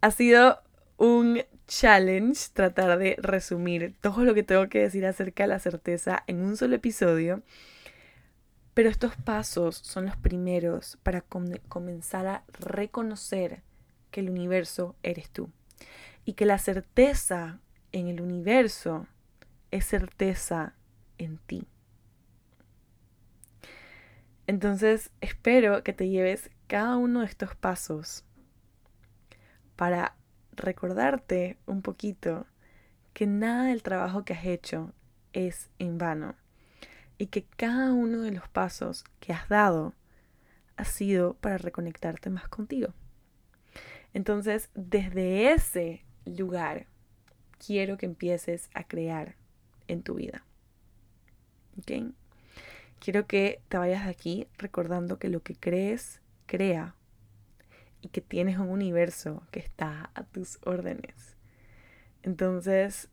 Ha 0.01 0.12
sido 0.12 0.62
un 0.97 1.41
challenge 1.68 2.49
tratar 2.53 2.99
de 2.99 3.16
resumir 3.20 3.95
todo 4.01 4.24
lo 4.24 4.34
que 4.34 4.43
tengo 4.43 4.68
que 4.68 4.82
decir 4.82 5.05
acerca 5.05 5.43
de 5.43 5.49
la 5.49 5.59
certeza 5.59 6.24
en 6.28 6.41
un 6.41 6.57
solo 6.57 6.76
episodio. 6.76 7.41
Pero 8.74 8.89
estos 8.89 9.16
pasos 9.16 9.78
son 9.78 10.05
los 10.05 10.16
primeros 10.16 10.97
para 11.03 11.22
comenzar 11.22 12.28
a 12.28 12.43
reconocer 12.59 13.64
que 14.12 14.20
el 14.20 14.30
universo 14.30 14.95
eres 15.03 15.30
tú. 15.30 15.49
Y 16.26 16.34
que 16.34 16.45
la 16.45 16.57
certeza 16.57 17.59
en 17.91 18.07
el 18.07 18.22
universo 18.22 19.07
es 19.72 19.86
certeza 19.86 20.76
en 21.17 21.38
ti. 21.38 21.67
Entonces 24.47 25.11
espero 25.22 25.84
que 25.84 25.93
te 25.93 26.09
lleves 26.09 26.49
cada 26.67 26.97
uno 26.97 27.22
de 27.22 27.26
estos 27.26 27.55
pasos 27.55 28.26
para 29.76 30.15
recordarte 30.53 31.57
un 31.65 31.82
poquito 31.82 32.45
que 33.13 33.28
nada 33.28 33.65
del 33.65 33.84
trabajo 33.84 34.26
que 34.26 34.34
has 34.34 34.45
hecho 34.45 34.93
es 35.34 35.69
en 35.80 35.97
vano 35.97 36.36
y 37.17 37.28
que 37.28 37.43
cada 37.43 37.93
uno 37.93 38.22
de 38.22 38.32
los 38.32 38.47
pasos 38.49 39.03
que 39.19 39.34
has 39.34 39.47
dado 39.47 39.93
ha 40.76 40.86
sido 40.86 41.36
para 41.36 41.57
reconectarte 41.57 42.30
más 42.30 42.47
contigo. 42.47 42.93
Entonces, 44.13 44.69
desde 44.74 45.53
ese 45.53 46.03
lugar, 46.26 46.88
quiero 47.65 47.97
que 47.97 48.05
empieces 48.05 48.69
a 48.74 48.84
crear 48.88 49.36
en 49.88 50.03
tu 50.03 50.15
vida. 50.15 50.45
¿Ok? 51.78 52.13
Quiero 52.99 53.26
que 53.26 53.61
te 53.67 53.78
vayas 53.78 54.05
de 54.05 54.11
aquí 54.11 54.47
recordando 54.57 55.17
que 55.17 55.30
lo 55.30 55.41
que 55.41 55.55
crees, 55.55 56.22
crea 56.45 56.95
y 58.01 58.09
que 58.09 58.22
tienes 58.22 58.57
un 58.57 58.69
universo 58.69 59.43
que 59.51 59.59
está 59.59 60.11
a 60.13 60.24
tus 60.24 60.59
órdenes. 60.63 61.36
Entonces, 62.24 63.09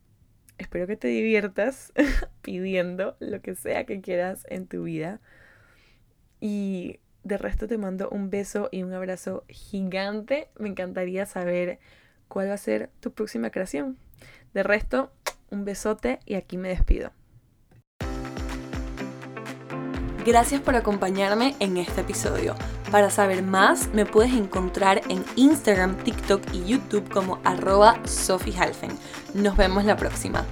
espero 0.58 0.86
que 0.86 0.96
te 0.96 1.08
diviertas 1.08 1.92
pidiendo 2.42 3.16
lo 3.20 3.40
que 3.40 3.54
sea 3.54 3.84
que 3.84 4.00
quieras 4.00 4.46
en 4.50 4.66
tu 4.66 4.84
vida. 4.84 5.20
Y 6.40 7.00
de 7.24 7.38
resto 7.38 7.66
te 7.66 7.78
mando 7.78 8.08
un 8.10 8.30
beso 8.30 8.68
y 8.70 8.82
un 8.82 8.92
abrazo 8.92 9.44
gigante. 9.48 10.48
Me 10.58 10.68
encantaría 10.68 11.26
saber 11.26 11.78
cuál 12.28 12.50
va 12.50 12.54
a 12.54 12.58
ser 12.58 12.90
tu 13.00 13.12
próxima 13.12 13.50
creación. 13.50 13.98
De 14.54 14.62
resto, 14.62 15.10
un 15.50 15.64
besote 15.64 16.20
y 16.26 16.34
aquí 16.34 16.56
me 16.56 16.68
despido. 16.68 17.10
Gracias 20.24 20.60
por 20.60 20.76
acompañarme 20.76 21.56
en 21.58 21.78
este 21.78 22.02
episodio. 22.02 22.54
Para 22.90 23.08
saber 23.08 23.42
más, 23.42 23.88
me 23.94 24.04
puedes 24.04 24.34
encontrar 24.34 25.00
en 25.08 25.24
Instagram, 25.36 25.96
TikTok 26.04 26.42
y 26.52 26.66
YouTube 26.66 27.08
como 27.08 27.40
arroba 27.44 27.98
Sophie 28.04 28.54
Nos 29.34 29.56
vemos 29.56 29.84
la 29.84 29.96
próxima. 29.96 30.44